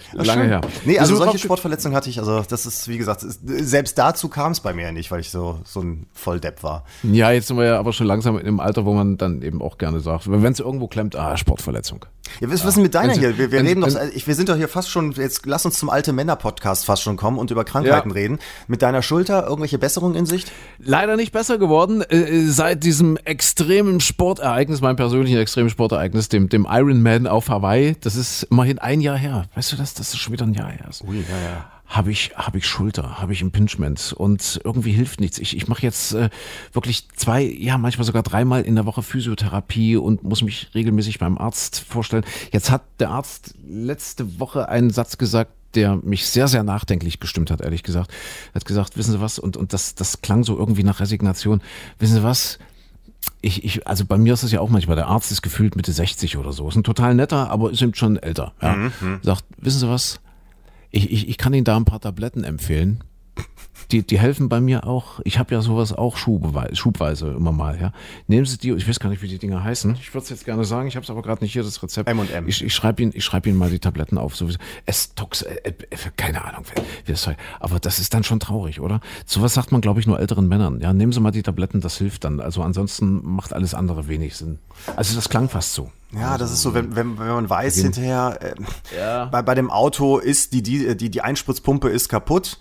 [0.13, 0.61] Lange her.
[0.85, 4.51] Nee, also solche Sportverletzungen hatte ich, also das ist, wie gesagt, ist, selbst dazu kam
[4.51, 6.83] es bei mir ja nicht, weil ich so, so ein Volldepp war.
[7.03, 9.61] Ja, jetzt sind wir ja aber schon langsam in dem Alter, wo man dann eben
[9.61, 12.05] auch gerne sagt, wenn es irgendwo klemmt, ah, Sportverletzung.
[12.39, 13.37] Ja, was, was ist denn mit deiner Wenn hier?
[13.37, 15.89] Wir, wir wenn- reden doch, wir sind doch hier fast schon, jetzt lass uns zum
[15.89, 18.13] alte Männer-Podcast fast schon kommen und über Krankheiten Ja.
[18.13, 18.39] reden.
[18.67, 20.51] Mit deiner Schulter irgendwelche Besserungen in Sicht?
[20.79, 26.65] Leider nicht besser geworden äh, seit diesem extremen Sportereignis, meinem persönlichen extremen Sportereignis, dem, dem
[26.69, 27.95] Ironman auf Hawaii.
[28.01, 29.45] Das ist immerhin ein Jahr her.
[29.55, 29.93] Weißt du das?
[30.01, 30.89] Das ist schon wieder ein Jahr her.
[31.05, 31.71] Ui, ja, ja.
[31.85, 35.37] habe ich, habe ich Schulter, habe ich Impingement und irgendwie hilft nichts.
[35.37, 36.31] Ich, ich mache jetzt äh,
[36.73, 41.37] wirklich zwei, ja manchmal sogar dreimal in der Woche Physiotherapie und muss mich regelmäßig beim
[41.37, 42.23] Arzt vorstellen.
[42.51, 47.51] Jetzt hat der Arzt letzte Woche einen Satz gesagt, der mich sehr, sehr nachdenklich gestimmt
[47.51, 48.09] hat, ehrlich gesagt.
[48.53, 51.61] Er hat gesagt, wissen Sie was, und, und das, das klang so irgendwie nach Resignation.
[51.99, 52.57] Wissen Sie was,
[53.41, 55.91] ich, ich, also bei mir ist es ja auch manchmal, der Arzt ist gefühlt Mitte
[55.91, 56.67] 60 oder so.
[56.67, 58.53] Ist ein total netter, aber ist eben schon älter.
[58.61, 58.91] Ja.
[59.21, 60.19] Sagt, wissen Sie was?
[60.91, 63.03] Ich, ich, ich kann Ihnen da ein paar Tabletten empfehlen.
[63.91, 65.19] Die, die helfen bei mir auch.
[65.25, 67.79] Ich habe ja sowas auch schubweise, schubweise immer mal.
[67.79, 67.91] Ja.
[68.27, 69.95] Nehmen Sie die, ich weiß gar nicht, wie die Dinger heißen.
[69.99, 72.07] Ich würde es jetzt gerne sagen, ich habe es aber gerade nicht hier, das Rezept.
[72.09, 72.47] M&M.
[72.47, 74.35] Ich, ich schreibe Ihnen, ich schreib Ihnen mal die Tabletten auf.
[74.35, 74.57] Sowieso.
[74.85, 75.73] Estox, äh, äh,
[76.15, 77.37] keine Ahnung, wie wie das heißt.
[77.59, 79.01] Aber das ist dann schon traurig, oder?
[79.25, 80.79] Sowas sagt man, glaube ich, nur älteren Männern.
[80.81, 82.39] Ja, nehmen Sie mal die Tabletten, das hilft dann.
[82.39, 84.59] Also ansonsten macht alles andere wenig Sinn.
[84.95, 85.91] Also das klang fast so.
[86.13, 88.53] Ja, das ist so, wenn, wenn, wenn man weiß hinterher, äh,
[88.97, 89.25] Ja.
[89.25, 92.57] bei, bei dem Auto ist die, die, die, die Einspritzpumpe ist kaputt.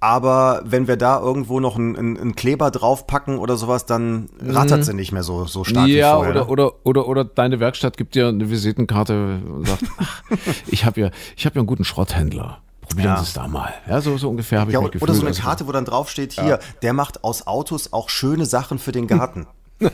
[0.00, 4.94] Aber wenn wir da irgendwo noch einen, einen, Kleber draufpacken oder sowas, dann rattert sie
[4.94, 5.98] nicht mehr so, so stark wie Mhm.
[5.98, 6.34] ja, vorher.
[6.34, 6.46] ne?
[6.46, 10.22] oder, oder, oder, oder deine Werkstatt gibt dir eine Visitenkarte und sagt, ach,
[10.68, 12.62] ich habe ja, ich ja einen guten Schrotthändler.
[12.80, 13.16] Probieren Ja.
[13.18, 13.72] Sie es da mal.
[13.88, 16.32] Ja, so, so ungefähr habe ich ja, mich oder so eine Karte, wo dann draufsteht,
[16.32, 19.46] hier, der macht aus Autos auch schöne Sachen für den Garten.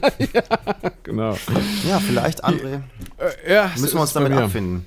[1.04, 1.30] Genau.
[1.88, 2.80] ja, vielleicht, André,
[3.48, 4.84] Ja, müssen wir uns damit abfinden.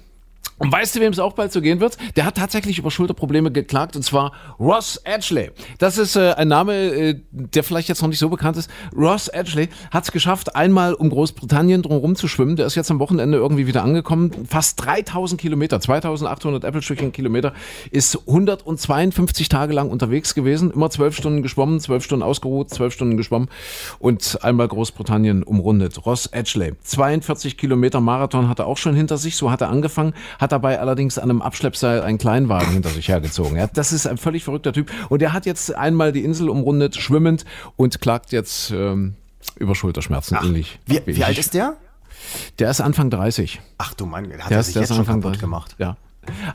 [0.59, 1.97] Und weißt du, wem es auch bald so gehen wird?
[2.17, 5.51] Der hat tatsächlich über Schulterprobleme geklagt, und zwar Ross Edgley.
[5.77, 8.69] Das ist äh, ein Name, äh, der vielleicht jetzt noch nicht so bekannt ist.
[8.95, 12.57] Ross Edgley hat es geschafft, einmal um Großbritannien drumherum zu schwimmen.
[12.57, 14.31] Der ist jetzt am Wochenende irgendwie wieder angekommen.
[14.47, 17.53] Fast 3000 Kilometer, 2800 Äpfelstückchen Kilometer,
[17.91, 20.71] ist 152 Tage lang unterwegs gewesen.
[20.71, 23.47] Immer 12 Stunden geschwommen, 12 Stunden ausgeruht, 12 Stunden geschwommen
[23.99, 26.05] und einmal Großbritannien umrundet.
[26.05, 26.73] Ross Edgley.
[26.83, 29.37] 42 Kilometer Marathon hat er auch schon hinter sich.
[29.37, 33.57] So hat er angefangen, hat dabei allerdings an einem Abschleppseil einen Kleinwagen hinter sich hergezogen.
[33.57, 34.91] Ja, das ist ein völlig verrückter Typ.
[35.09, 37.45] Und er hat jetzt einmal die Insel umrundet, schwimmend
[37.75, 39.15] und klagt jetzt ähm,
[39.57, 40.79] über Schulterschmerzen ähnlich.
[40.85, 41.75] Wie, wie alt ist der?
[42.59, 43.61] Der ist Anfang 30.
[43.77, 45.41] Ach du der hat Der er ist, sich der jetzt ist schon Anfang kaputt 30.
[45.41, 45.75] gemacht.
[45.79, 45.97] Ja.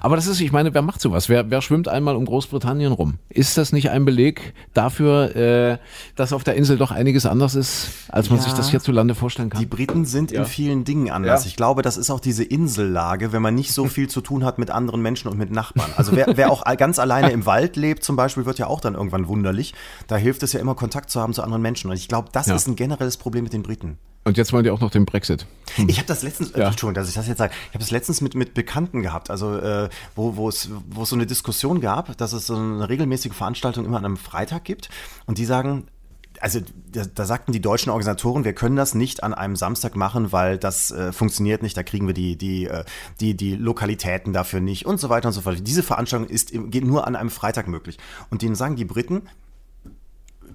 [0.00, 1.28] Aber das ist, ich meine, wer macht sowas?
[1.28, 3.14] Wer, wer schwimmt einmal um Großbritannien rum?
[3.28, 5.78] Ist das nicht ein Beleg dafür, äh,
[6.16, 8.44] dass auf der Insel doch einiges anders ist, als man Ja.
[8.44, 9.60] sich das hierzulande vorstellen kann?
[9.60, 11.44] Die Briten sind in vielen Dingen anders.
[11.44, 11.48] Ja.
[11.48, 14.58] Ich glaube, das ist auch diese Insellage, wenn man nicht so viel zu tun hat
[14.58, 15.90] mit anderen Menschen und mit Nachbarn.
[15.96, 18.94] Also wer, wer auch ganz alleine im Wald lebt zum Beispiel, wird ja auch dann
[18.94, 19.74] irgendwann wunderlich.
[20.06, 21.90] Da hilft es ja immer, Kontakt zu haben zu anderen Menschen.
[21.90, 22.54] Und ich glaube, das Ja.
[22.54, 23.98] ist ein generelles Problem mit den Briten.
[24.24, 25.46] Und jetzt wollen die auch noch den Brexit.
[25.86, 26.68] Ich habe das letztens, äh, Ja.
[26.68, 29.58] Entschuldigung, dass ich das jetzt sage, ich habe das letztens mit, mit Bekannten gehabt, also
[29.58, 33.32] äh, wo, wo, es, wo es so eine Diskussion gab, dass es so eine regelmäßige
[33.34, 34.88] Veranstaltung immer an einem Freitag gibt
[35.26, 35.88] und die sagen,
[36.40, 36.60] also
[36.92, 40.58] da, da sagten die deutschen Organisatoren, wir können das nicht an einem Samstag machen, weil
[40.58, 42.84] das äh, funktioniert nicht, da kriegen wir die, die, äh,
[43.20, 45.58] die, die Lokalitäten dafür nicht und so weiter und so fort.
[45.60, 47.98] Diese Veranstaltung ist, geht nur an einem Freitag möglich.
[48.30, 49.22] Und denen sagen die Briten,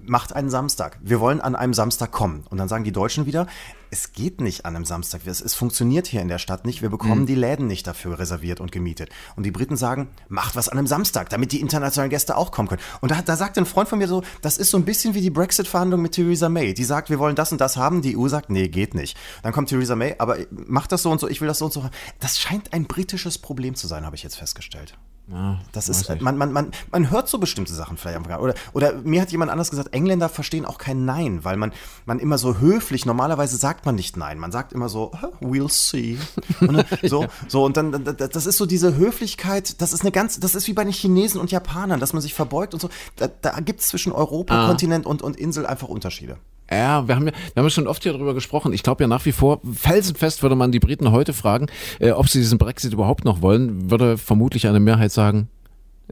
[0.06, 0.98] macht einen Samstag.
[1.02, 2.44] Wir wollen an einem Samstag kommen.
[2.50, 3.46] Und dann sagen die Deutschen wieder,
[3.90, 5.22] es geht nicht an einem Samstag.
[5.26, 6.82] Es, es funktioniert hier in der Stadt nicht.
[6.82, 7.26] Wir bekommen mhm.
[7.26, 9.10] die Läden nicht dafür reserviert und gemietet.
[9.36, 12.68] Und die Briten sagen, macht was an einem Samstag, damit die internationalen Gäste auch kommen
[12.68, 12.82] können.
[13.00, 15.20] Und da, da sagt ein Freund von mir so, das ist so ein bisschen wie
[15.20, 16.74] die Brexit-Verhandlung mit Theresa May.
[16.74, 18.02] Die sagt, wir wollen das und das haben.
[18.02, 19.16] Die EU sagt, nee, geht nicht.
[19.42, 21.72] Dann kommt Theresa May, aber macht das so und so, ich will das so und
[21.72, 21.88] so.
[22.20, 24.96] Das scheint ein britisches Problem zu sein, habe ich jetzt festgestellt.
[25.32, 28.40] Ja, das ist, man, man, man, man hört so bestimmte Sachen vielleicht einfach.
[28.40, 31.72] Oder, oder mir hat jemand anders gesagt, Engländer verstehen auch kein Nein, weil man,
[32.04, 36.18] man immer so höflich, normalerweise sagt man nicht Nein, man sagt immer so, we'll see.
[36.60, 40.56] Und so, so, und dann, das ist so diese Höflichkeit, das ist eine ganz, das
[40.56, 42.90] ist wie bei den Chinesen und Japanern, dass man sich verbeugt und so.
[43.16, 44.66] Da, da gibt es zwischen Europa, ah.
[44.66, 46.38] Kontinent und, und Insel einfach Unterschiede.
[46.70, 48.72] Ja, wir haben ja, wir haben ja schon oft hier darüber gesprochen.
[48.72, 51.66] Ich glaube ja nach wie vor, felsenfest würde man die Briten heute fragen,
[51.98, 55.48] äh, ob sie diesen Brexit überhaupt noch wollen, würde vermutlich eine Mehrheit sagen,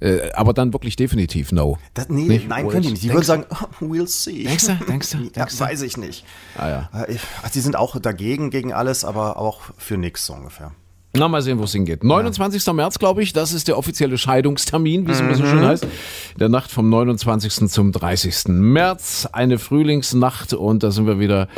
[0.01, 1.79] äh, aber dann wirklich definitiv no.
[1.95, 2.49] Das, nee, nicht?
[2.49, 3.03] nein, können die nicht.
[3.03, 4.45] Die würden sagen, oh, we'll see.
[4.45, 4.85] Denkst du?
[4.85, 5.19] Denkst du?
[5.37, 6.25] Ja, weiß ich nicht.
[6.57, 6.91] Ah, ja.
[6.93, 10.73] Äh, also, die sind auch dagegen, gegen alles, aber auch für nichts so ungefähr.
[11.19, 12.05] Na, mal sehen, wo es hingeht.
[12.05, 12.65] 29.
[12.65, 12.73] Ja.
[12.73, 15.67] März, glaube ich, das ist der offizielle Scheidungstermin, wie es immer so schön mhm.
[15.67, 15.87] heißt.
[16.39, 17.69] Der Nacht vom 29.
[17.69, 18.49] zum 30.
[18.49, 21.49] März, eine Frühlingsnacht und da sind wir wieder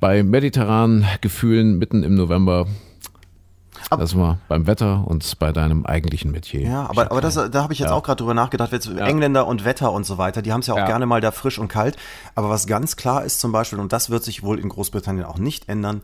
[0.00, 2.66] bei mediterranen Gefühlen mitten im November.
[3.90, 6.62] Aber, das war beim Wetter und bei deinem eigentlichen Metier.
[6.62, 7.94] Ja, aber, aber das, da habe ich jetzt ja.
[7.94, 8.72] auch gerade drüber nachgedacht.
[8.72, 9.06] Jetzt ja.
[9.06, 10.86] Engländer und Wetter und so weiter, die haben es ja auch ja.
[10.86, 11.96] gerne mal da frisch und kalt.
[12.34, 15.38] Aber was ganz klar ist zum Beispiel, und das wird sich wohl in Großbritannien auch
[15.38, 16.02] nicht ändern,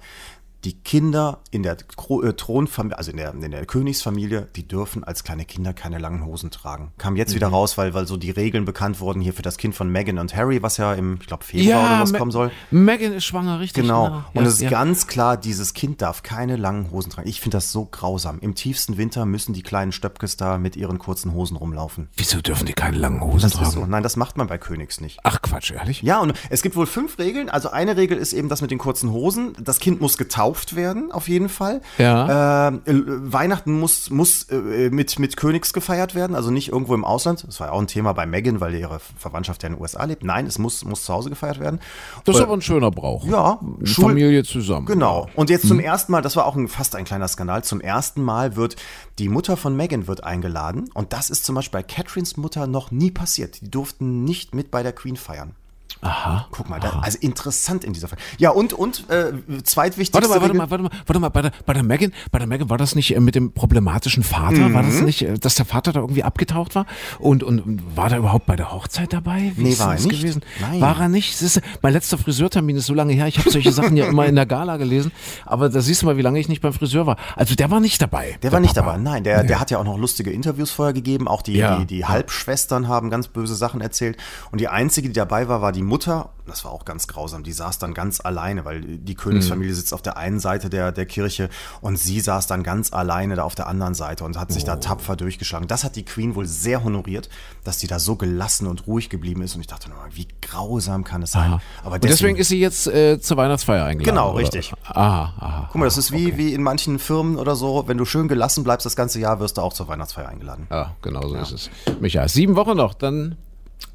[0.65, 5.25] die Kinder in der äh, Thronfamilie, also in der, in der Königsfamilie, die dürfen als
[5.25, 6.93] kleine Kinder keine langen Hosen tragen.
[6.99, 7.37] Kam jetzt mhm.
[7.37, 10.19] wieder raus, weil, weil so die Regeln bekannt wurden hier für das Kind von Meghan
[10.19, 12.51] und Harry, was ja im, ich glaube, Februar ja, oder was Ma kommen soll.
[12.71, 13.83] Meghan ist schwanger, richtig.
[13.83, 14.05] Genau.
[14.05, 14.25] genau.
[14.35, 14.71] Und ja, es ist ja.
[14.71, 17.29] ganz klar, dieses Kind darf keine langen Hosen tragen.
[17.29, 18.39] Ich finde das so grausam.
[18.41, 22.09] Im tiefsten Winter müssen die kleinen Stöpkes da mit ihren kurzen Hosen rumlaufen.
[22.17, 23.71] Wieso dürfen die keine langen Hosen das tragen?
[23.71, 23.87] So.
[23.87, 25.19] Nein, das macht man bei Königs nicht.
[25.25, 26.03] Ach Quatsch, ehrlich?
[26.03, 27.51] Ja, und es gibt wohl fünf Regeln.
[27.51, 29.57] Also eine Regel ist eben das mit den kurzen Hosen.
[29.61, 31.81] Das Kind muss getauft werden, auf jeden Fall.
[31.99, 32.69] Ja.
[32.69, 37.45] Äh, Weihnachten muss, muss äh, mit, mit Königs gefeiert werden, also nicht irgendwo im Ausland.
[37.47, 40.05] Das war ja auch ein Thema bei Megan, weil ihre Verwandtschaft ja in den USA
[40.05, 40.25] lebt.
[40.25, 41.81] Nein, es muss, muss zu Hause gefeiert werden.
[42.25, 43.25] Das ist äh, aber ein schöner Brauch.
[43.25, 43.59] Ja.
[43.85, 44.87] Schul Familie zusammen.
[44.87, 45.29] Genau.
[45.35, 45.85] Und jetzt zum hm.
[45.85, 48.77] ersten Mal, das war auch ein, fast ein kleiner Skandal, zum ersten Mal wird
[49.19, 50.91] die Mutter von Megan wird eingeladen.
[50.95, 53.61] Und das ist zum Beispiel bei Catherines Mutter noch nie passiert.
[53.61, 55.55] Die durften nicht mit bei der Queen feiern.
[56.01, 56.47] Aha.
[56.51, 58.19] Guck mal, da, also interessant in dieser Fall.
[58.39, 59.33] Ja, und, und äh,
[59.63, 62.39] zweitwichtigste Warte mal, warte mal, warte mal, warte mal, bei der, bei der Megan, bei
[62.39, 64.69] der Megan war das nicht äh, mit dem problematischen Vater?
[64.69, 64.75] Mhm.
[64.75, 65.05] War das mhm.
[65.05, 66.87] nicht, äh, dass der Vater da irgendwie abgetaucht war?
[67.19, 69.53] Und, und, und war der überhaupt bei der Hochzeit dabei?
[69.57, 70.21] Wie nee, war er nicht.
[70.21, 70.43] Gewesen?
[70.61, 70.81] Nein.
[70.81, 71.41] War er nicht?
[71.41, 73.27] Ist, mein letzter Friseurtermin ist so lange her.
[73.27, 75.13] Ich habe solche Sachen ja immer in der Gala gelesen.
[75.47, 77.17] Aber da siehst du mal, wie lange ich nicht beim Friseur war.
[77.37, 78.31] Also der war nicht dabei.
[78.31, 78.93] Der, der war nicht Papa.
[78.93, 79.25] dabei, nein.
[79.25, 79.49] Der, nee.
[79.49, 81.29] der hat ja auch noch lustige Interviews vorher gegeben.
[81.29, 81.79] Auch die, ja.
[81.79, 84.17] die, die Halbschwestern haben ganz böse Sachen erzählt.
[84.51, 86.31] Und die einzige, die dabei war, war die Mutter.
[86.47, 87.45] Das war auch ganz grausam.
[87.45, 89.77] Die saß dann ganz alleine, weil die Königsfamilie mhm.
[89.77, 91.49] sitzt auf der einen Seite der, der Kirche
[91.81, 94.67] und sie saß dann ganz alleine da auf der anderen Seite und hat sich oh.
[94.67, 95.69] da tapfer durchgeschlagen.
[95.69, 97.29] Das hat die Queen wohl sehr honoriert,
[97.65, 99.55] dass die da so gelassen und ruhig geblieben ist.
[99.55, 101.61] Und ich dachte nur, wie grausam kann es sein.
[101.85, 104.15] Aber deswegen, deswegen, ist sie jetzt äh, zur Weihnachtsfeier eingeladen.
[104.15, 104.41] Genau, oder?
[104.41, 104.73] richtig.
[104.85, 105.69] Aha, aha.
[105.71, 106.39] Guck mal, das ist wie, okay.
[106.39, 107.85] wie in manchen Firmen oder so.
[107.87, 110.67] Wenn du schön gelassen bleibst das ganze Jahr, wirst du auch zur Weihnachtsfeier eingeladen.
[110.71, 111.43] Ja, genau so ja.
[111.43, 111.71] ist es.
[112.01, 113.37] Michael, sieben Wochen noch, dann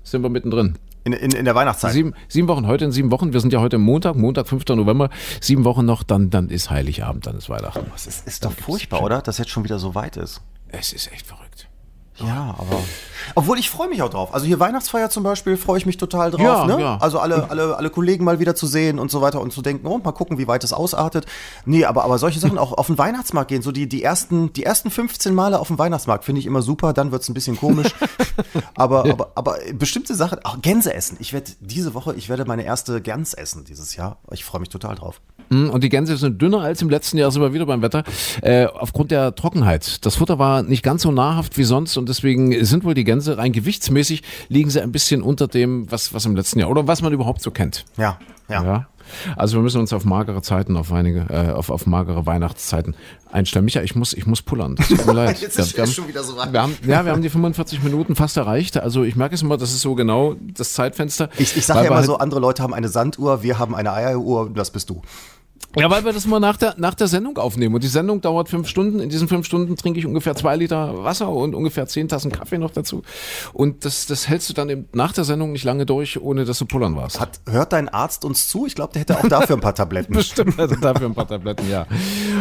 [0.04, 0.78] sind wir mittendrin.
[1.08, 1.94] In, in, in der Weihnachtszeit.
[1.94, 3.32] Sieben, sieben Wochen, heute in sieben Wochen.
[3.32, 4.66] Wir sind ja heute Montag, Montag, 5.
[4.76, 5.10] November.
[5.40, 7.86] Sieben Wochen noch, dann, dann ist Heiligabend, dann ist Weihnachten.
[7.94, 9.22] Das ist, ist doch furchtbar, oder?
[9.22, 10.42] Dass jetzt schon wieder so weit ist.
[10.68, 11.67] Es ist echt verrückt.
[12.20, 12.82] Ja, aber.
[13.36, 14.34] Obwohl ich freue mich auch drauf.
[14.34, 16.42] Also hier Weihnachtsfeier zum Beispiel freue ich mich total drauf.
[16.42, 16.82] Ja, ne?
[16.82, 16.98] ja.
[16.98, 19.86] Also alle, alle, alle Kollegen mal wieder zu sehen und so weiter und zu denken,
[19.88, 21.26] oh, mal gucken, wie weit es ausartet.
[21.66, 23.62] Nee, aber, aber solche Sachen auch auf den Weihnachtsmarkt gehen.
[23.62, 26.94] So die, die, ersten, die ersten 15 Male auf dem Weihnachtsmarkt finde ich immer super,
[26.94, 27.94] dann wird es ein bisschen komisch.
[28.76, 31.18] aber, aber, aber bestimmte Sachen, auch Gänse essen.
[31.20, 34.18] Ich werde diese Woche, ich werde meine erste Gans essen dieses Jahr.
[34.32, 35.22] Ich freue mich total drauf.
[35.50, 38.04] Hm, und die Gänse sind dünner als im letzten Jahr, sind wir wieder beim Wetter,
[38.42, 40.06] äh, aufgrund der Trockenheit.
[40.06, 43.38] Das Futter war nicht ganz so nahrhaft wie sonst und deswegen sind wohl die Gänse
[43.38, 47.02] rein gewichtsmäßig, liegen sie ein bisschen unter dem, was, was im letzten Jahr oder was
[47.02, 47.86] man überhaupt so kennt.
[47.98, 48.18] Ja,
[48.50, 48.64] ja.
[48.64, 48.88] ja?
[49.36, 52.96] Also wir müssen uns auf magere Zeiten, auf einige, äh, auf, auf magere Weihnachtszeiten
[53.32, 53.66] einstellen.
[53.66, 54.76] Micha, ich muss, ich muss pullern.
[54.76, 55.40] Das tut mir leid.
[55.40, 56.52] Jetzt ist wir, schon wieder so weit.
[56.52, 58.78] Wir haben, ja, wir haben die 45 Minuten fast erreicht.
[58.78, 61.30] Also ich merke es immer, das ist so genau das Zeitfenster.
[61.38, 63.94] Ich, ich sage ja immer halt so, andere Leute haben eine Sanduhr, wir haben eine
[63.94, 65.02] Eieruhr, das bist du.
[65.80, 67.76] Ja, weil wir das mal nach der, nach der Sendung aufnehmen.
[67.76, 69.00] Und die Sendung dauert fünf Stunden.
[69.00, 72.58] In diesen fünf Stunden trinke ich ungefähr zwei Liter Wasser und ungefähr zehn Tassen Kaffee
[72.58, 73.04] noch dazu.
[73.54, 76.58] Und das, das hältst du dann eben nach der Sendung nicht lange durch, ohne dass
[76.60, 77.20] du pullern warst.
[77.20, 78.66] Hat, hört dein Arzt uns zu?
[78.66, 80.14] Ich glaube, der hätte auch dafür ein paar Tabletten.
[80.18, 81.86] Bestimmt, also dafür ein paar Tabletten, ja.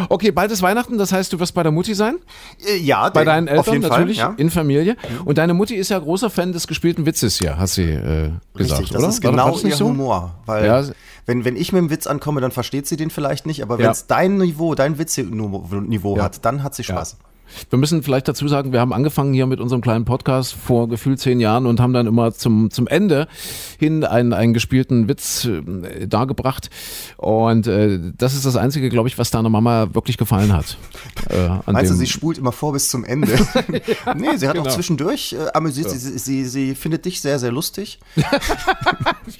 [0.08, 2.16] Okay, bald ist Weihnachten, das heißt, du wirst bei der Mutti sein?
[2.66, 4.34] Äh, ja, Bei deinen Eltern natürlich, Fall, ja.
[4.38, 4.96] in Familie.
[5.24, 8.80] Und deine Mutti ist ja großer Fan des gespielten Witzes hier, hast sie äh, gesagt,
[8.80, 9.08] Richtig, das oder?
[9.08, 9.86] ist genau ihr so?
[9.88, 10.34] Humor.
[10.46, 10.84] Weil Ja.
[11.26, 13.84] Wenn, wenn ich mit dem Witz ankomme, dann versteht sie den vielleicht nicht, aber wenn
[13.86, 13.90] Ja.
[13.90, 16.22] es dein Niveau, dein Witzniveau Ja.
[16.24, 17.16] hat, dann hat sie Spaß.
[17.70, 21.20] Wir müssen vielleicht dazu sagen, wir haben angefangen hier mit unserem kleinen Podcast vor gefühlt
[21.20, 23.28] zehn Jahren und haben dann immer zum, zum Ende
[23.78, 26.70] hin einen, einen gespielten Witz äh, dargebracht.
[27.16, 30.76] Und äh, das ist das Einzige, glaube ich, was deiner Mama wirklich gefallen hat.
[31.28, 33.28] Äh, Meinst du, sie spult immer vor bis zum Ende?
[34.16, 34.74] nee, sie hat auch genau.
[34.74, 35.90] zwischendurch äh, amüsiert.
[35.90, 38.00] Sie, sie, sie, sie findet dich sehr, sehr lustig.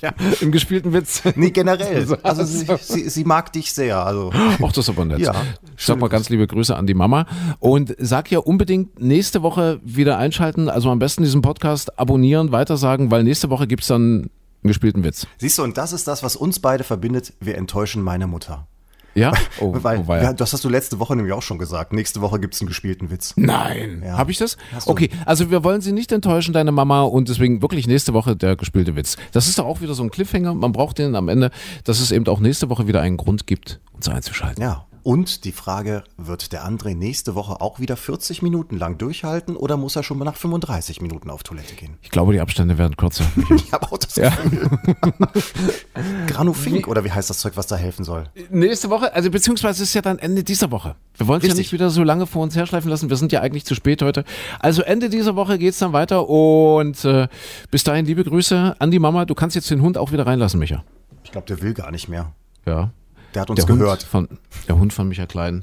[0.01, 1.23] ja, Im gespielten Witz.
[1.35, 2.07] Nee, generell.
[2.07, 4.05] So, Also sie, sie, sie mag dich sehr.
[4.05, 5.21] Also Ach, das ist aber nett.
[5.21, 5.35] Ja,
[5.77, 7.27] Ich sag mal ganz liebe Grüße an die Mama.
[7.59, 10.69] Und sag ja unbedingt nächste Woche wieder einschalten.
[10.69, 14.31] Also am besten diesen Podcast abonnieren, weitersagen, weil nächste Woche gibt's dann einen
[14.63, 15.27] gespielten Witz.
[15.39, 17.33] siehst du, und das ist das, was uns beide verbindet.
[17.41, 18.67] Wir enttäuschen meine Mutter.
[19.15, 19.33] Ja?
[19.59, 21.95] Oh, Weil, oh, ja, das hast du letzte Woche nämlich auch schon gesagt.
[21.95, 23.33] Nächste Woche gibt's einen gespielten Witz.
[23.37, 24.03] Nein.
[24.05, 24.19] Ja.
[24.19, 24.59] Habe ich das?
[24.85, 28.57] Okay, also wir wollen sie nicht enttäuschen, deine Mama, und deswegen wirklich nächste Woche der
[28.57, 29.17] gespielte Witz.
[29.33, 30.53] Das ist doch auch wieder so ein Cliffhanger.
[30.53, 31.51] Man braucht den am Ende,
[31.85, 34.63] dass es eben auch nächste Woche wieder einen Grund gibt, uns einzuschalten.
[34.63, 34.86] Ja.
[35.07, 39.77] Und die Frage, wird der André nächste Woche auch wieder 40 Minuten lang durchhalten oder
[39.77, 41.95] muss er schon mal nach 35 Minuten auf Toilette gehen?
[42.03, 43.25] Ich glaube, die Abstände werden kürzer.
[43.55, 44.69] Ich habe auch das Gefühl.
[46.27, 48.25] Granufink oder wie heißt das Zeug, was da helfen soll?
[48.51, 50.97] Nächste Woche, also beziehungsweise ist ja dann Ende dieser Woche.
[51.17, 53.09] Wir wollen es ja nicht wieder so lange vor uns herschleifen lassen.
[53.09, 54.25] Wir sind ja eigentlich zu spät heute.
[54.59, 57.29] Also Ende dieser Woche geht's dann weiter und äh,
[57.71, 59.25] bis dahin liebe Grüße an die Mama.
[59.25, 60.83] Du kannst jetzt den Hund auch wieder reinlassen, Micha.
[61.23, 62.33] Ich glaube, der will gar nicht mehr.
[62.67, 62.91] Ja.
[63.37, 64.01] Der hat uns Der gehört.
[64.01, 65.63] Hund von der Hund von Micha Klein,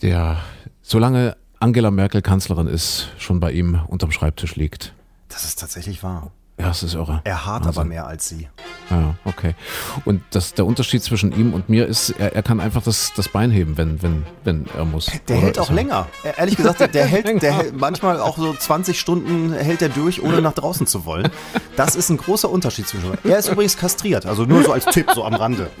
[0.00, 0.38] der
[0.80, 4.94] solange Angela Merkel Kanzlerin ist, schon bei ihm unterm Schreibtisch liegt.
[5.28, 6.32] Das ist tatsächlich wahr.
[6.56, 7.20] Ja, es ist irre.
[7.24, 8.48] Er hart aber mehr als sie.
[8.88, 9.56] Ja, okay.
[10.04, 13.28] Und das, der Unterschied zwischen ihm und mir ist, er, er kann einfach das, das
[13.28, 15.06] Bein heben, wenn, wenn, wenn er muss.
[15.26, 16.06] Der Oder hält auch er- länger.
[16.22, 19.88] Er- Ehrlich gesagt, der, der hält, der hält manchmal auch so 20 Stunden hält er
[19.88, 21.28] durch, ohne nach draußen zu wollen.
[21.76, 23.18] Das ist ein großer Unterschied zwischen uns.
[23.24, 25.68] Er ist übrigens kastriert, also nur so als Tipp, so am Rande.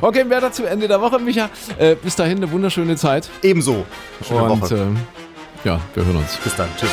[0.00, 1.50] Okay, mehr dazu Ende der Woche, Micha.
[1.78, 3.28] Äh, bis dahin eine wunderschöne Zeit.
[3.42, 3.84] Ebenso.
[4.26, 4.74] Schöne und Woche.
[4.74, 6.36] äh, ja, wir hören uns.
[6.42, 6.68] Bis dann.
[6.78, 6.88] Tschüss.